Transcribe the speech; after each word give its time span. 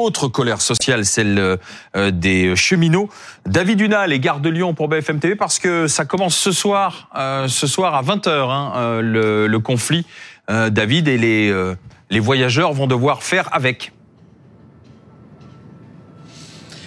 autre 0.00 0.28
colère 0.28 0.60
sociale, 0.60 1.04
celle 1.04 1.58
des 1.94 2.56
cheminots. 2.56 3.08
David 3.46 3.78
Dunal 3.78 4.12
et 4.12 4.20
Gare 4.20 4.40
de 4.40 4.48
Lyon 4.48 4.74
pour 4.74 4.88
BFM 4.88 5.18
TV 5.18 5.36
parce 5.36 5.58
que 5.58 5.86
ça 5.86 6.04
commence 6.04 6.36
ce 6.36 6.52
soir, 6.52 7.08
ce 7.48 7.66
soir 7.66 7.94
à 7.94 8.02
20h, 8.02 8.28
hein, 8.28 9.00
le, 9.00 9.46
le, 9.46 9.58
conflit. 9.60 10.06
David 10.48 11.08
et 11.08 11.18
les, 11.18 11.74
les 12.10 12.20
voyageurs 12.20 12.72
vont 12.72 12.86
devoir 12.86 13.22
faire 13.22 13.48
avec. 13.52 13.92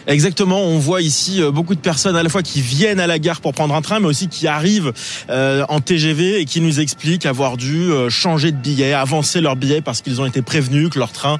Exactement, 0.08 0.62
on 0.64 0.78
voit 0.78 1.02
ici 1.02 1.42
euh, 1.42 1.50
beaucoup 1.50 1.74
de 1.74 1.80
personnes 1.80 2.16
à 2.16 2.22
la 2.22 2.30
fois 2.30 2.44
qui 2.44 2.62
viennent 2.62 3.00
à 3.00 3.08
la 3.08 3.18
gare 3.18 3.42
pour 3.42 3.54
prendre 3.54 3.74
un 3.74 3.82
train, 3.82 4.00
mais 4.00 4.08
aussi 4.08 4.28
qui 4.28 4.48
arrivent 4.48 4.94
euh, 5.32 5.66
en 5.68 5.80
TGV 5.80 6.42
et 6.42 6.46
qui 6.46 6.62
nous 6.62 6.80
expliquent 6.80 7.26
avoir 7.26 7.58
dû 7.58 7.90
euh, 7.90 8.10
changer 8.10 8.52
de 8.52 8.58
billet, 8.58 8.94
avancer 8.94 9.42
leur 9.42 9.56
billet 9.56 9.82
parce 9.82 10.02
qu'ils 10.02 10.22
ont 10.22 10.26
été 10.28 10.44
prévenus 10.44 10.90
que 10.90 11.00
leur 11.00 11.12
train 11.12 11.40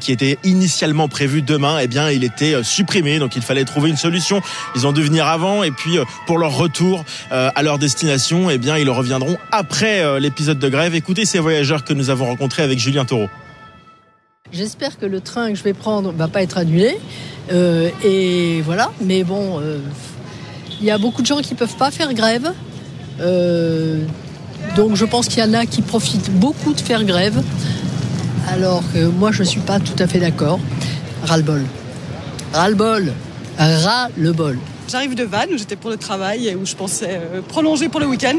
qui 0.00 0.12
était 0.12 0.38
initialement 0.44 1.08
prévu 1.08 1.42
demain, 1.42 1.78
eh 1.80 1.86
bien, 1.86 2.10
il 2.10 2.24
était 2.24 2.62
supprimé. 2.62 3.18
Donc, 3.18 3.36
il 3.36 3.42
fallait 3.42 3.64
trouver 3.64 3.90
une 3.90 3.96
solution. 3.96 4.40
Ils 4.76 4.86
ont 4.86 4.92
dû 4.92 5.02
venir 5.02 5.26
avant 5.26 5.62
et 5.62 5.70
puis 5.70 5.98
pour 6.26 6.38
leur 6.38 6.56
retour 6.56 7.04
à 7.30 7.62
leur 7.62 7.78
destination, 7.78 8.50
eh 8.50 8.58
bien, 8.58 8.78
ils 8.78 8.90
reviendront 8.90 9.36
après 9.50 10.20
l'épisode 10.20 10.58
de 10.58 10.68
grève. 10.68 10.94
Écoutez 10.94 11.24
ces 11.24 11.38
voyageurs 11.38 11.84
que 11.84 11.92
nous 11.92 12.10
avons 12.10 12.26
rencontrés 12.26 12.62
avec 12.62 12.78
Julien 12.78 13.04
Taureau. 13.04 13.28
J'espère 14.54 15.00
que 15.00 15.06
le 15.06 15.20
train 15.20 15.48
que 15.50 15.56
je 15.56 15.64
vais 15.64 15.72
prendre 15.72 16.12
va 16.12 16.28
pas 16.28 16.40
être 16.40 16.58
annulé. 16.58 16.96
Euh, 17.52 17.90
et 18.04 18.62
voilà, 18.62 18.92
mais 19.00 19.24
bon, 19.24 19.58
euh, 19.58 19.80
il 20.80 20.86
y 20.86 20.92
a 20.92 20.98
beaucoup 20.98 21.22
de 21.22 21.26
gens 21.26 21.38
qui 21.38 21.54
ne 21.54 21.58
peuvent 21.58 21.74
pas 21.74 21.90
faire 21.90 22.14
grève. 22.14 22.52
Euh, 23.20 24.04
donc 24.76 24.94
je 24.94 25.04
pense 25.06 25.26
qu'il 25.26 25.40
y 25.40 25.42
en 25.42 25.54
a 25.54 25.66
qui 25.66 25.82
profitent 25.82 26.30
beaucoup 26.30 26.72
de 26.72 26.80
faire 26.80 27.02
grève. 27.02 27.42
Alors 28.48 28.84
que 28.92 29.06
moi, 29.06 29.32
je 29.32 29.40
ne 29.40 29.48
suis 29.48 29.60
pas 29.60 29.80
tout 29.80 30.00
à 30.00 30.06
fait 30.06 30.20
d'accord. 30.20 30.60
Ras-le-bol. 31.24 31.64
Ras-le-bol. 32.52 33.12
Ras-le-bol. 33.58 34.56
J'arrive 34.88 35.16
de 35.16 35.24
Vannes 35.24 35.50
où 35.52 35.58
j'étais 35.58 35.76
pour 35.76 35.90
le 35.90 35.96
travail 35.96 36.46
et 36.46 36.54
où 36.54 36.64
je 36.64 36.76
pensais 36.76 37.20
prolonger 37.48 37.88
pour 37.88 37.98
le 37.98 38.06
week-end. 38.06 38.38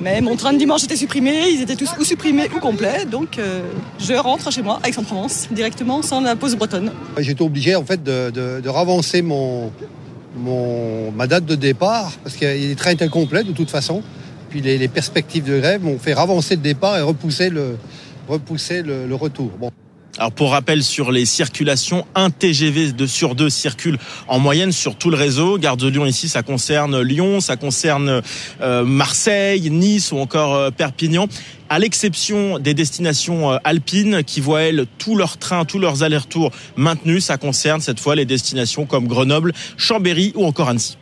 Mais 0.00 0.20
mon 0.20 0.36
train 0.36 0.52
de 0.52 0.58
dimanche 0.58 0.84
était 0.84 0.96
supprimé, 0.96 1.48
ils 1.50 1.62
étaient 1.62 1.76
tous 1.76 1.90
ou 1.98 2.04
supprimés 2.04 2.48
ou 2.54 2.60
complets, 2.60 3.04
donc 3.06 3.38
euh, 3.38 3.62
je 3.98 4.12
rentre 4.14 4.52
chez 4.52 4.62
moi, 4.62 4.80
Aix-en-Provence, 4.84 5.48
directement 5.50 6.02
sans 6.02 6.20
la 6.20 6.36
pause 6.36 6.56
bretonne. 6.56 6.92
J'étais 7.18 7.42
obligé 7.42 7.74
en 7.76 7.84
fait 7.84 8.02
de, 8.02 8.68
ravancer 8.68 9.22
mon, 9.22 9.70
ma 11.16 11.26
date 11.26 11.46
de 11.46 11.54
départ, 11.54 12.12
parce 12.22 12.36
que 12.36 12.44
les 12.44 12.74
trains 12.74 12.90
étaient 12.90 13.08
complets 13.08 13.44
de 13.44 13.52
toute 13.52 13.70
façon. 13.70 14.02
Puis 14.50 14.60
les, 14.60 14.88
perspectives 14.88 15.44
de 15.44 15.58
grève 15.58 15.82
m'ont 15.82 15.98
fait 15.98 16.14
ravancer 16.14 16.56
le 16.56 16.62
départ 16.62 16.96
et 16.98 17.02
repousser 17.02 17.50
le, 17.50 17.76
retour. 19.14 19.50
Alors 20.18 20.32
pour 20.32 20.52
rappel 20.52 20.82
sur 20.82 21.12
les 21.12 21.26
circulations, 21.26 22.06
un 22.14 22.30
TGV 22.30 22.92
de 22.92 23.06
sur 23.06 23.34
deux 23.34 23.50
circule 23.50 23.98
en 24.28 24.38
moyenne 24.38 24.72
sur 24.72 24.96
tout 24.96 25.10
le 25.10 25.16
réseau. 25.16 25.58
Gare 25.58 25.76
de 25.76 25.88
Lyon 25.88 26.06
ici, 26.06 26.28
ça 26.28 26.42
concerne 26.42 27.02
Lyon, 27.02 27.40
ça 27.40 27.56
concerne 27.56 28.22
euh, 28.62 28.84
Marseille, 28.84 29.68
Nice 29.70 30.12
ou 30.12 30.18
encore 30.18 30.54
euh, 30.54 30.70
Perpignan. 30.70 31.26
À 31.68 31.78
l'exception 31.78 32.58
des 32.58 32.72
destinations 32.72 33.52
euh, 33.52 33.58
alpines 33.64 34.24
qui 34.24 34.40
voient 34.40 34.62
elles 34.62 34.86
tous 34.96 35.16
leurs 35.16 35.36
trains, 35.36 35.66
tous 35.66 35.78
leurs 35.78 36.02
allers-retours 36.02 36.50
maintenus, 36.76 37.26
ça 37.26 37.36
concerne 37.36 37.82
cette 37.82 38.00
fois 38.00 38.14
les 38.14 38.24
destinations 38.24 38.86
comme 38.86 39.08
Grenoble, 39.08 39.52
Chambéry 39.76 40.32
ou 40.34 40.46
encore 40.46 40.70
Annecy. 40.70 40.96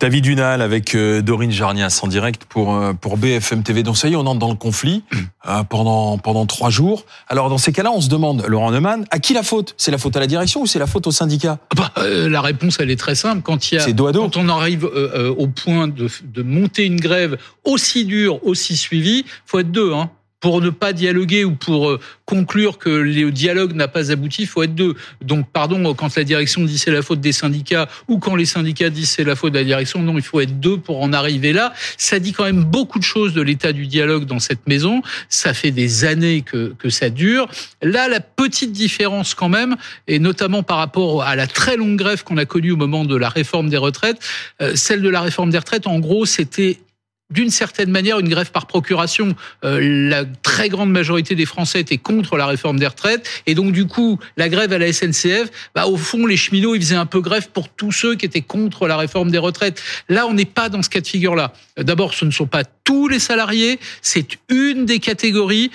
David 0.00 0.24
Dunal 0.24 0.62
avec 0.62 0.94
euh, 0.94 1.22
Dorine 1.22 1.52
Jarnias 1.52 2.00
en 2.02 2.08
direct 2.08 2.44
pour 2.44 2.74
euh, 2.74 2.92
pour 2.92 3.16
BFM 3.16 3.62
TV. 3.62 3.82
Donc 3.82 3.96
ça 3.96 4.08
y 4.08 4.12
est, 4.12 4.16
on 4.16 4.26
entre 4.26 4.40
dans 4.40 4.50
le 4.50 4.56
conflit 4.56 5.04
euh, 5.46 5.62
pendant 5.62 6.18
pendant 6.18 6.44
trois 6.46 6.70
jours. 6.70 7.04
Alors 7.28 7.48
dans 7.48 7.58
ces 7.58 7.72
cas-là, 7.72 7.92
on 7.92 8.00
se 8.00 8.08
demande, 8.08 8.44
Laurent 8.48 8.70
Neumann, 8.72 9.04
à 9.10 9.18
qui 9.18 9.32
la 9.32 9.42
faute? 9.42 9.74
C'est 9.76 9.90
la 9.90 9.98
faute 9.98 10.16
à 10.16 10.20
la 10.20 10.26
direction 10.26 10.62
ou 10.62 10.66
c'est 10.66 10.78
la 10.78 10.86
faute 10.86 11.06
au 11.06 11.12
syndicat? 11.12 11.58
Bah, 11.76 11.92
La 11.96 12.40
réponse, 12.40 12.78
elle 12.80 12.90
est 12.90 12.98
très 12.98 13.14
simple. 13.14 13.42
Quand 13.42 13.70
il 13.70 13.76
y 13.76 13.78
a, 13.78 13.86
quand 14.12 14.36
on 14.36 14.48
arrive 14.48 14.84
au 14.84 15.46
point 15.46 15.88
de, 15.88 16.08
de 16.24 16.42
monter 16.42 16.84
une 16.84 17.00
grève 17.00 17.38
aussi 17.64 18.04
dure, 18.04 18.44
aussi 18.44 18.76
suivie, 18.76 19.24
faut 19.46 19.60
être 19.60 19.70
deux. 19.70 19.92
Hein 19.92 20.10
pour 20.42 20.60
ne 20.60 20.70
pas 20.70 20.92
dialoguer 20.92 21.44
ou 21.44 21.54
pour 21.54 21.88
euh, 21.88 22.00
conclure 22.26 22.76
que 22.76 22.90
le 22.90 23.30
dialogue 23.30 23.74
n'a 23.74 23.88
pas 23.88 24.10
abouti, 24.10 24.42
il 24.42 24.48
faut 24.48 24.62
être 24.64 24.74
deux. 24.74 24.94
Donc, 25.22 25.48
pardon, 25.50 25.94
quand 25.94 26.14
la 26.16 26.24
direction 26.24 26.64
dit 26.64 26.78
c'est 26.78 26.90
la 26.90 27.00
faute 27.00 27.20
des 27.20 27.32
syndicats 27.32 27.88
ou 28.08 28.18
quand 28.18 28.34
les 28.34 28.44
syndicats 28.44 28.90
disent 28.90 29.10
c'est 29.10 29.24
la 29.24 29.36
faute 29.36 29.52
de 29.52 29.58
la 29.58 29.64
direction, 29.64 30.02
non, 30.02 30.16
il 30.16 30.22
faut 30.22 30.40
être 30.40 30.58
deux 30.58 30.78
pour 30.78 31.00
en 31.00 31.12
arriver 31.12 31.52
là. 31.52 31.72
Ça 31.96 32.18
dit 32.18 32.32
quand 32.32 32.44
même 32.44 32.64
beaucoup 32.64 32.98
de 32.98 33.04
choses 33.04 33.34
de 33.34 33.40
l'état 33.40 33.72
du 33.72 33.86
dialogue 33.86 34.24
dans 34.24 34.40
cette 34.40 34.66
maison. 34.66 35.00
Ça 35.28 35.54
fait 35.54 35.70
des 35.70 36.04
années 36.04 36.42
que, 36.42 36.74
que 36.76 36.90
ça 36.90 37.08
dure. 37.08 37.48
Là, 37.80 38.08
la 38.08 38.20
petite 38.20 38.72
différence 38.72 39.34
quand 39.34 39.48
même, 39.48 39.76
et 40.08 40.18
notamment 40.18 40.64
par 40.64 40.78
rapport 40.78 41.22
à 41.22 41.36
la 41.36 41.46
très 41.46 41.76
longue 41.76 41.96
grève 41.96 42.24
qu'on 42.24 42.36
a 42.36 42.46
connue 42.46 42.72
au 42.72 42.76
moment 42.76 43.04
de 43.04 43.14
la 43.16 43.28
réforme 43.28 43.68
des 43.68 43.76
retraites, 43.76 44.18
euh, 44.60 44.74
celle 44.74 45.02
de 45.02 45.08
la 45.08 45.20
réforme 45.20 45.50
des 45.50 45.58
retraites, 45.58 45.86
en 45.86 46.00
gros, 46.00 46.26
c'était 46.26 46.80
d'une 47.32 47.50
certaine 47.50 47.90
manière 47.90 48.18
une 48.18 48.28
grève 48.28 48.50
par 48.50 48.66
procuration. 48.66 49.34
Euh, 49.64 50.08
la 50.08 50.24
très 50.24 50.68
grande 50.68 50.90
majorité 50.90 51.34
des 51.34 51.46
Français 51.46 51.80
étaient 51.80 51.98
contre 51.98 52.36
la 52.36 52.46
réforme 52.46 52.78
des 52.78 52.86
retraites 52.86 53.28
et 53.46 53.54
donc 53.54 53.72
du 53.72 53.86
coup 53.86 54.18
la 54.36 54.48
grève 54.48 54.72
à 54.72 54.78
la 54.78 54.92
SNCF, 54.92 55.50
bah, 55.74 55.86
au 55.86 55.96
fond 55.96 56.26
les 56.26 56.36
cheminots 56.36 56.74
ils 56.74 56.82
faisaient 56.82 56.94
un 56.94 57.06
peu 57.06 57.20
grève 57.20 57.48
pour 57.50 57.68
tous 57.68 57.92
ceux 57.92 58.14
qui 58.14 58.26
étaient 58.26 58.42
contre 58.42 58.86
la 58.86 58.96
réforme 58.96 59.30
des 59.30 59.38
retraites. 59.38 59.82
Là 60.08 60.26
on 60.26 60.34
n'est 60.34 60.44
pas 60.44 60.68
dans 60.68 60.82
ce 60.82 60.90
cas 60.90 61.00
de 61.00 61.06
figure 61.06 61.34
là. 61.34 61.52
D'abord 61.76 62.14
ce 62.14 62.24
ne 62.24 62.30
sont 62.30 62.46
pas 62.46 62.64
tous 62.84 63.08
les 63.08 63.18
salariés, 63.18 63.78
c'est 64.02 64.38
une 64.48 64.84
des 64.84 64.98
catégories. 64.98 65.70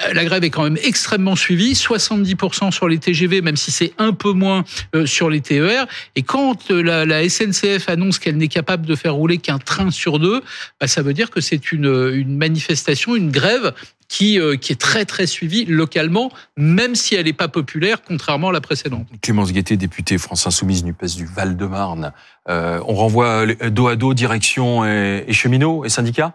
Euh, 0.00 0.14
la 0.14 0.24
grève 0.24 0.44
est 0.44 0.50
quand 0.50 0.64
même 0.64 0.78
extrêmement 0.82 1.36
suivie, 1.36 1.72
70% 1.72 2.70
sur 2.70 2.88
les 2.88 2.98
TGV, 2.98 3.42
même 3.42 3.56
si 3.56 3.70
c'est 3.70 3.92
un 3.98 4.12
peu 4.12 4.32
moins 4.32 4.64
euh, 4.94 5.06
sur 5.06 5.28
les 5.28 5.40
TER. 5.40 5.86
Et 6.16 6.22
quand 6.22 6.70
euh, 6.70 7.04
la, 7.04 7.28
SNCF 7.28 7.88
annonce 7.88 8.18
qu'elle 8.18 8.36
n'est 8.36 8.48
capable 8.48 8.86
de 8.86 8.94
faire 8.94 9.14
rouler 9.14 9.38
qu'un 9.38 9.58
train 9.58 9.90
sur 9.90 10.18
deux, 10.18 10.42
bah, 10.80 10.86
ça 10.86 11.02
veut 11.02 11.14
dire 11.14 11.30
que 11.30 11.40
c'est 11.40 11.72
une, 11.72 12.10
une 12.14 12.36
manifestation, 12.36 13.14
une 13.14 13.30
grève 13.30 13.72
qui, 14.08 14.38
qui 14.60 14.72
est 14.72 14.80
très 14.80 15.06
très 15.06 15.26
suivie 15.26 15.64
localement, 15.64 16.30
même 16.58 16.94
si 16.94 17.14
elle 17.14 17.24
n'est 17.24 17.32
pas 17.32 17.48
populaire, 17.48 18.02
contrairement 18.02 18.50
à 18.50 18.52
la 18.52 18.60
précédente. 18.60 19.06
Clémence 19.22 19.54
Guettet, 19.54 19.78
députée 19.78 20.18
France 20.18 20.46
Insoumise 20.46 20.84
NUPES 20.84 21.16
du 21.16 21.24
Val-de-Marne. 21.24 22.12
on 22.46 22.94
renvoie 22.94 23.46
dos 23.46 23.88
à 23.88 23.96
dos 23.96 24.12
direction 24.12 24.84
et, 24.84 25.24
et 25.26 25.32
cheminots 25.32 25.86
et 25.86 25.88
syndicats? 25.88 26.34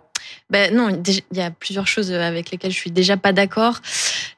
Ben 0.50 0.74
non, 0.74 0.90
il 0.90 1.38
y 1.38 1.42
a 1.42 1.52
plusieurs 1.52 1.88
choses 1.88 2.12
avec 2.12 2.52
lesquelles 2.52 2.72
je 2.72 2.78
suis 2.78 2.92
déjà 2.92 3.18
pas 3.18 3.34
d'accord. 3.34 3.82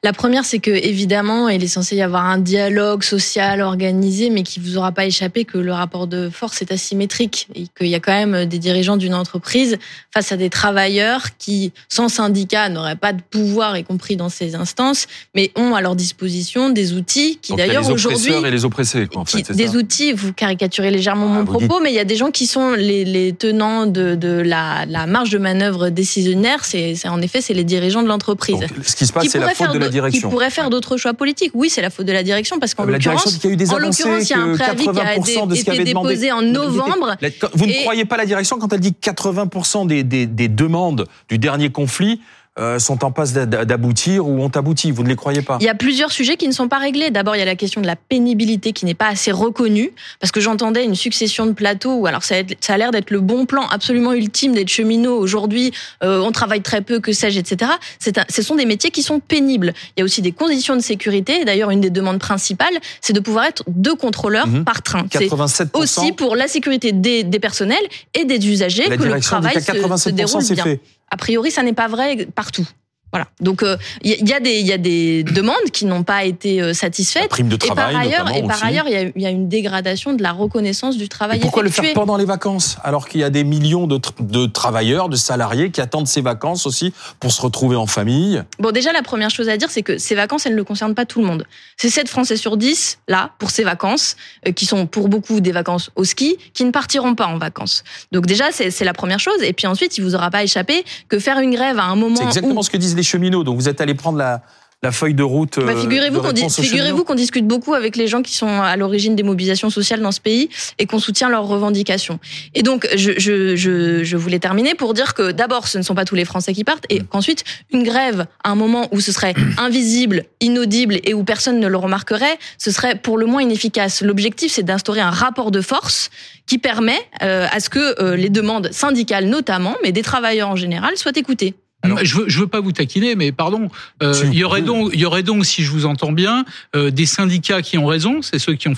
La 0.02 0.14
première, 0.14 0.46
c'est 0.46 0.60
que 0.60 0.70
évidemment, 0.70 1.50
il 1.50 1.62
est 1.62 1.68
censé 1.68 1.94
y 1.94 2.00
avoir 2.00 2.24
un 2.24 2.38
dialogue 2.38 3.02
social 3.02 3.60
organisé, 3.60 4.30
mais 4.30 4.44
qui 4.44 4.58
vous 4.58 4.78
aura 4.78 4.92
pas 4.92 5.04
échappé 5.04 5.44
que 5.44 5.58
le 5.58 5.74
rapport 5.74 6.06
de 6.06 6.30
force 6.30 6.62
est 6.62 6.72
asymétrique 6.72 7.48
et 7.54 7.66
qu'il 7.76 7.88
y 7.88 7.94
a 7.94 8.00
quand 8.00 8.14
même 8.14 8.46
des 8.46 8.58
dirigeants 8.58 8.96
d'une 8.96 9.12
entreprise 9.12 9.76
face 10.14 10.32
à 10.32 10.38
des 10.38 10.48
travailleurs 10.48 11.36
qui, 11.36 11.74
sans 11.90 12.08
syndicat, 12.08 12.70
n'auraient 12.70 12.96
pas 12.96 13.12
de 13.12 13.20
pouvoir, 13.20 13.76
y 13.76 13.84
compris 13.84 14.16
dans 14.16 14.30
ces 14.30 14.54
instances, 14.54 15.06
mais 15.34 15.52
ont 15.54 15.74
à 15.74 15.82
leur 15.82 15.96
disposition 15.96 16.70
des 16.70 16.94
outils 16.94 17.38
qui 17.42 17.54
d'ailleurs 17.54 17.86
aujourd'hui 17.90 18.32
et 18.32 18.50
les 18.50 18.64
oppressés, 18.64 19.06
quoi, 19.06 19.20
en 19.20 19.24
fait, 19.26 19.52
des 19.52 19.76
outils. 19.76 20.14
Vous 20.14 20.32
caricaturez 20.32 20.90
légèrement 20.90 21.26
mon 21.26 21.42
ah, 21.42 21.44
propos, 21.44 21.78
mais 21.78 21.90
il 21.90 21.96
y 21.96 21.98
a 21.98 22.04
des 22.04 22.16
gens 22.16 22.30
qui 22.30 22.46
sont 22.46 22.70
les, 22.70 23.04
les 23.04 23.34
tenants 23.34 23.84
de, 23.84 24.14
de 24.14 24.30
la, 24.30 24.86
la 24.86 25.06
marge 25.06 25.28
de 25.28 25.38
manœuvre 25.38 25.90
décisionnaire, 25.90 26.64
c'est 26.64 26.96
en 27.06 27.20
effet 27.20 27.42
c'est 27.42 27.52
les 27.52 27.64
dirigeants 27.64 28.02
de 28.02 28.08
l'entreprise. 28.08 28.60
Ce 28.82 28.96
qui 28.96 29.04
se 29.04 29.12
passe, 29.12 29.28
c'est 29.28 29.38
la 29.38 29.50
faute 29.50 29.74
de 29.74 29.78
la 29.78 29.88
direction. 29.88 29.89
Qui 30.10 30.20
pourrait 30.20 30.50
faire 30.50 30.70
d'autres 30.70 30.96
choix 30.96 31.14
politiques. 31.14 31.52
Oui, 31.54 31.70
c'est 31.70 31.82
la 31.82 31.90
faute 31.90 32.06
de 32.06 32.12
la 32.12 32.22
direction 32.22 32.58
parce 32.58 32.74
qu'en 32.74 32.84
l'occurrence, 32.84 33.38
il 33.44 33.50
y 33.50 34.32
a 34.32 34.38
un 34.38 34.54
préavis 34.54 34.88
qui 34.88 35.00
a 35.00 35.14
été, 35.16 35.84
déposé 35.84 36.32
en 36.32 36.42
novembre. 36.42 37.16
Vous 37.54 37.66
ne 37.66 37.82
croyez 37.82 38.04
pas 38.04 38.16
la 38.16 38.26
direction 38.26 38.58
quand 38.58 38.72
elle 38.72 38.80
dit 38.80 38.94
80% 39.00 39.86
des, 39.86 40.04
des, 40.04 40.26
des 40.26 40.48
demandes 40.48 41.06
du 41.28 41.38
dernier 41.38 41.70
conflit 41.70 42.20
euh, 42.60 42.78
sont 42.78 43.04
en 43.04 43.10
passe 43.10 43.32
d'aboutir 43.32 44.26
ou 44.26 44.42
ont 44.42 44.48
abouti. 44.48 44.90
Vous 44.90 45.02
ne 45.02 45.08
les 45.08 45.16
croyez 45.16 45.40
pas 45.40 45.56
Il 45.60 45.66
y 45.66 45.70
a 45.70 45.74
plusieurs 45.74 46.12
sujets 46.12 46.36
qui 46.36 46.46
ne 46.46 46.52
sont 46.52 46.68
pas 46.68 46.78
réglés. 46.78 47.10
D'abord, 47.10 47.34
il 47.34 47.38
y 47.38 47.42
a 47.42 47.46
la 47.46 47.56
question 47.56 47.80
de 47.80 47.86
la 47.86 47.96
pénibilité 47.96 48.72
qui 48.72 48.84
n'est 48.84 48.94
pas 48.94 49.08
assez 49.08 49.32
reconnue, 49.32 49.92
parce 50.20 50.30
que 50.30 50.40
j'entendais 50.40 50.84
une 50.84 50.94
succession 50.94 51.46
de 51.46 51.52
plateaux 51.52 51.94
où, 51.94 52.06
alors 52.06 52.22
ça 52.22 52.34
a, 52.36 52.76
l'air 52.76 52.90
d'être 52.90 53.10
le 53.10 53.20
bon 53.20 53.46
plan 53.46 53.66
absolument 53.68 54.12
ultime 54.12 54.52
d'être 54.52 54.68
cheminot. 54.68 55.16
Aujourd'hui, 55.18 55.72
euh, 56.02 56.20
on 56.20 56.32
travaille 56.32 56.60
très 56.60 56.82
peu, 56.82 57.00
que 57.00 57.12
sais-je, 57.12 57.38
etc. 57.38 57.72
Un, 58.16 58.24
ce 58.28 58.42
sont 58.42 58.56
des 58.56 58.66
métiers 58.66 58.90
qui 58.90 59.02
sont 59.02 59.20
pénibles. 59.20 59.72
Il 59.96 60.00
y 60.00 60.02
a 60.02 60.04
aussi 60.04 60.20
des 60.20 60.32
conditions 60.32 60.76
de 60.76 60.82
sécurité. 60.82 61.44
D'ailleurs, 61.46 61.70
une 61.70 61.80
des 61.80 61.90
demandes 61.90 62.18
principales, 62.18 62.78
c'est 63.00 63.14
de 63.14 63.20
pouvoir 63.20 63.46
être 63.46 63.64
deux 63.68 63.94
contrôleurs 63.94 64.46
mhm. 64.46 64.64
par 64.64 64.82
train. 64.82 65.04
87%. 65.04 65.68
aussi 65.74 66.12
pour 66.12 66.36
la 66.36 66.46
sécurité 66.46 66.92
des, 66.92 67.24
des 67.24 67.38
personnels 67.40 67.78
et 68.12 68.26
des 68.26 68.46
usagers 68.48 68.84
que 68.84 69.02
le 69.02 69.20
travail 69.20 69.54
se, 69.54 69.96
se 69.96 70.10
déroule 70.10 70.44
bien. 70.44 70.64
Fait. 70.64 70.80
A 71.10 71.16
priori, 71.16 71.50
ça 71.50 71.62
n'est 71.62 71.72
pas 71.72 71.88
vrai 71.88 72.26
partout. 72.34 72.66
Voilà. 73.12 73.26
Donc 73.40 73.64
il 74.02 74.28
y, 74.28 74.32
a 74.32 74.40
des 74.40 74.60
il 74.60 74.66
y 74.66 74.72
a 74.72 74.78
des 74.78 75.24
demandes 75.24 75.56
qui 75.72 75.84
n'ont 75.84 76.02
pas 76.02 76.24
été 76.24 76.72
satisfaites. 76.74 77.28
prime 77.28 77.48
de 77.48 77.56
travail, 77.56 77.90
et 77.90 77.92
par 77.92 78.00
ailleurs 78.00 78.36
et 78.36 78.42
par 78.42 78.64
ailleurs 78.64 78.86
il 78.86 78.92
y, 78.92 78.96
a, 78.96 79.02
il 79.02 79.22
y, 79.22 79.26
a, 79.26 79.30
une 79.30 79.48
dégradation 79.48 80.12
de 80.12 80.22
la 80.22 80.32
reconnaissance 80.32 80.96
du 80.96 81.08
travail. 81.08 81.38
Et 81.38 81.40
pourquoi 81.40 81.62
le 81.62 81.70
faire 81.70 81.92
pendant 81.94 82.16
les 82.16 82.24
vacances 82.24 82.78
alors 82.84 83.08
qu'il 83.08 83.20
y 83.20 83.24
a 83.24 83.30
des 83.30 83.44
millions 83.44 83.86
de, 83.86 84.00
de 84.20 84.46
travailleurs, 84.46 85.08
de 85.08 85.16
salariés 85.16 85.70
qui 85.70 85.80
attendent 85.80 86.06
ces 86.06 86.20
vacances 86.20 86.66
aussi 86.66 86.92
pour 87.18 87.32
se 87.32 87.40
retrouver 87.40 87.76
en 87.76 87.86
famille? 87.86 88.42
Bon 88.58 88.70
déjà 88.70 88.92
la 88.92 89.02
première 89.02 89.30
chose 89.30 89.48
à 89.48 89.56
dire 89.56 89.70
c'est 89.70 89.82
que 89.82 89.98
ces 89.98 90.14
vacances 90.14 90.46
elles 90.46 90.56
ne 90.56 90.62
concernent 90.62 90.94
pas 90.94 91.04
tout 91.04 91.20
le 91.20 91.26
monde. 91.26 91.46
C'est 91.76 91.90
7 91.90 92.08
Français 92.08 92.36
sur 92.36 92.56
10 92.56 93.00
là 93.08 93.30
pour 93.38 93.50
ces 93.50 93.64
vacances 93.64 94.16
qui 94.54 94.66
sont 94.66 94.86
pour 94.86 95.08
beaucoup 95.08 95.40
des 95.40 95.52
vacances 95.52 95.90
au 95.96 96.04
ski 96.04 96.36
qui 96.54 96.64
ne 96.64 96.70
partiront 96.70 97.14
pas 97.14 97.26
en 97.26 97.38
vacances. 97.38 97.82
Donc 98.12 98.26
déjà 98.26 98.52
c'est 98.52 98.84
la 98.84 98.92
première 98.92 99.20
chose 99.20 99.42
et 99.42 99.52
puis 99.52 99.66
ensuite 99.66 99.98
il 99.98 100.04
vous 100.04 100.14
aura 100.14 100.30
pas 100.30 100.42
échappé 100.42 100.84
que 101.08 101.18
faire 101.18 101.38
une 101.40 101.54
grève 101.54 101.78
à 101.78 101.84
un 101.84 101.96
moment 101.96 102.16
C'est 102.16 102.24
exactement 102.24 102.62
ce 102.62 102.70
que 102.70 102.76
disent 102.76 102.94
les 103.00 103.04
cheminots. 103.04 103.44
Donc 103.44 103.56
vous 103.56 103.68
êtes 103.68 103.80
allé 103.80 103.94
prendre 103.94 104.18
la, 104.18 104.42
la 104.82 104.92
feuille 104.92 105.14
de 105.14 105.22
route. 105.22 105.58
Bah, 105.58 105.76
figurez-vous 105.76 106.20
qu'on 106.20 106.48
figurez-vous 106.48 107.04
qu'on 107.04 107.14
discute 107.14 107.46
beaucoup 107.46 107.74
avec 107.74 107.96
les 107.96 108.06
gens 108.06 108.22
qui 108.22 108.34
sont 108.34 108.48
à 108.48 108.76
l'origine 108.76 109.14
des 109.14 109.22
mobilisations 109.22 109.68
sociales 109.68 110.00
dans 110.00 110.12
ce 110.12 110.20
pays 110.20 110.48
et 110.78 110.86
qu'on 110.86 110.98
soutient 110.98 111.28
leurs 111.28 111.46
revendications. 111.46 112.18
Et 112.54 112.62
donc 112.62 112.88
je, 112.96 113.12
je, 113.18 113.56
je, 113.56 114.04
je 114.04 114.16
voulais 114.16 114.38
terminer 114.38 114.74
pour 114.74 114.94
dire 114.94 115.12
que 115.12 115.32
d'abord 115.32 115.68
ce 115.68 115.76
ne 115.76 115.82
sont 115.82 115.94
pas 115.94 116.06
tous 116.06 116.14
les 116.14 116.24
Français 116.24 116.54
qui 116.54 116.64
partent 116.64 116.86
et 116.88 117.00
qu'ensuite 117.00 117.44
une 117.72 117.82
grève 117.82 118.26
à 118.42 118.50
un 118.50 118.54
moment 118.54 118.88
où 118.92 119.00
ce 119.00 119.12
serait 119.12 119.34
invisible, 119.58 120.24
inaudible 120.40 120.98
et 121.04 121.12
où 121.12 121.24
personne 121.24 121.60
ne 121.60 121.68
le 121.68 121.76
remarquerait, 121.76 122.38
ce 122.56 122.70
serait 122.70 122.96
pour 122.96 123.18
le 123.18 123.26
moins 123.26 123.42
inefficace. 123.42 124.00
L'objectif 124.00 124.52
c'est 124.52 124.62
d'instaurer 124.62 125.00
un 125.00 125.10
rapport 125.10 125.50
de 125.50 125.60
force 125.60 126.10
qui 126.46 126.56
permet 126.56 126.98
euh, 127.22 127.46
à 127.50 127.60
ce 127.60 127.68
que 127.68 128.02
euh, 128.02 128.16
les 128.16 128.30
demandes 128.30 128.70
syndicales 128.72 129.26
notamment, 129.26 129.76
mais 129.82 129.92
des 129.92 130.02
travailleurs 130.02 130.48
en 130.48 130.56
général, 130.56 130.96
soient 130.96 131.12
écoutées 131.16 131.54
je 132.02 132.16
veux, 132.16 132.24
je 132.28 132.38
veux 132.40 132.46
pas 132.46 132.60
vous 132.60 132.72
taquiner, 132.72 133.14
mais 133.14 133.32
pardon, 133.32 133.68
euh, 134.02 134.14
il 134.24 134.34
y 134.34 134.44
aurait 134.44 134.62
donc, 134.62 134.90
il 134.92 135.00
y 135.00 135.06
aurait 135.06 135.22
donc, 135.22 135.46
si 135.46 135.62
je 135.62 135.70
vous 135.70 135.86
entends 135.86 136.12
bien, 136.12 136.44
euh, 136.76 136.90
des 136.90 137.06
syndicats 137.06 137.62
qui 137.62 137.78
ont 137.78 137.86
raison, 137.86 138.22
c'est 138.22 138.38
ceux 138.38 138.54
qui 138.54 138.68
ont 138.68 138.74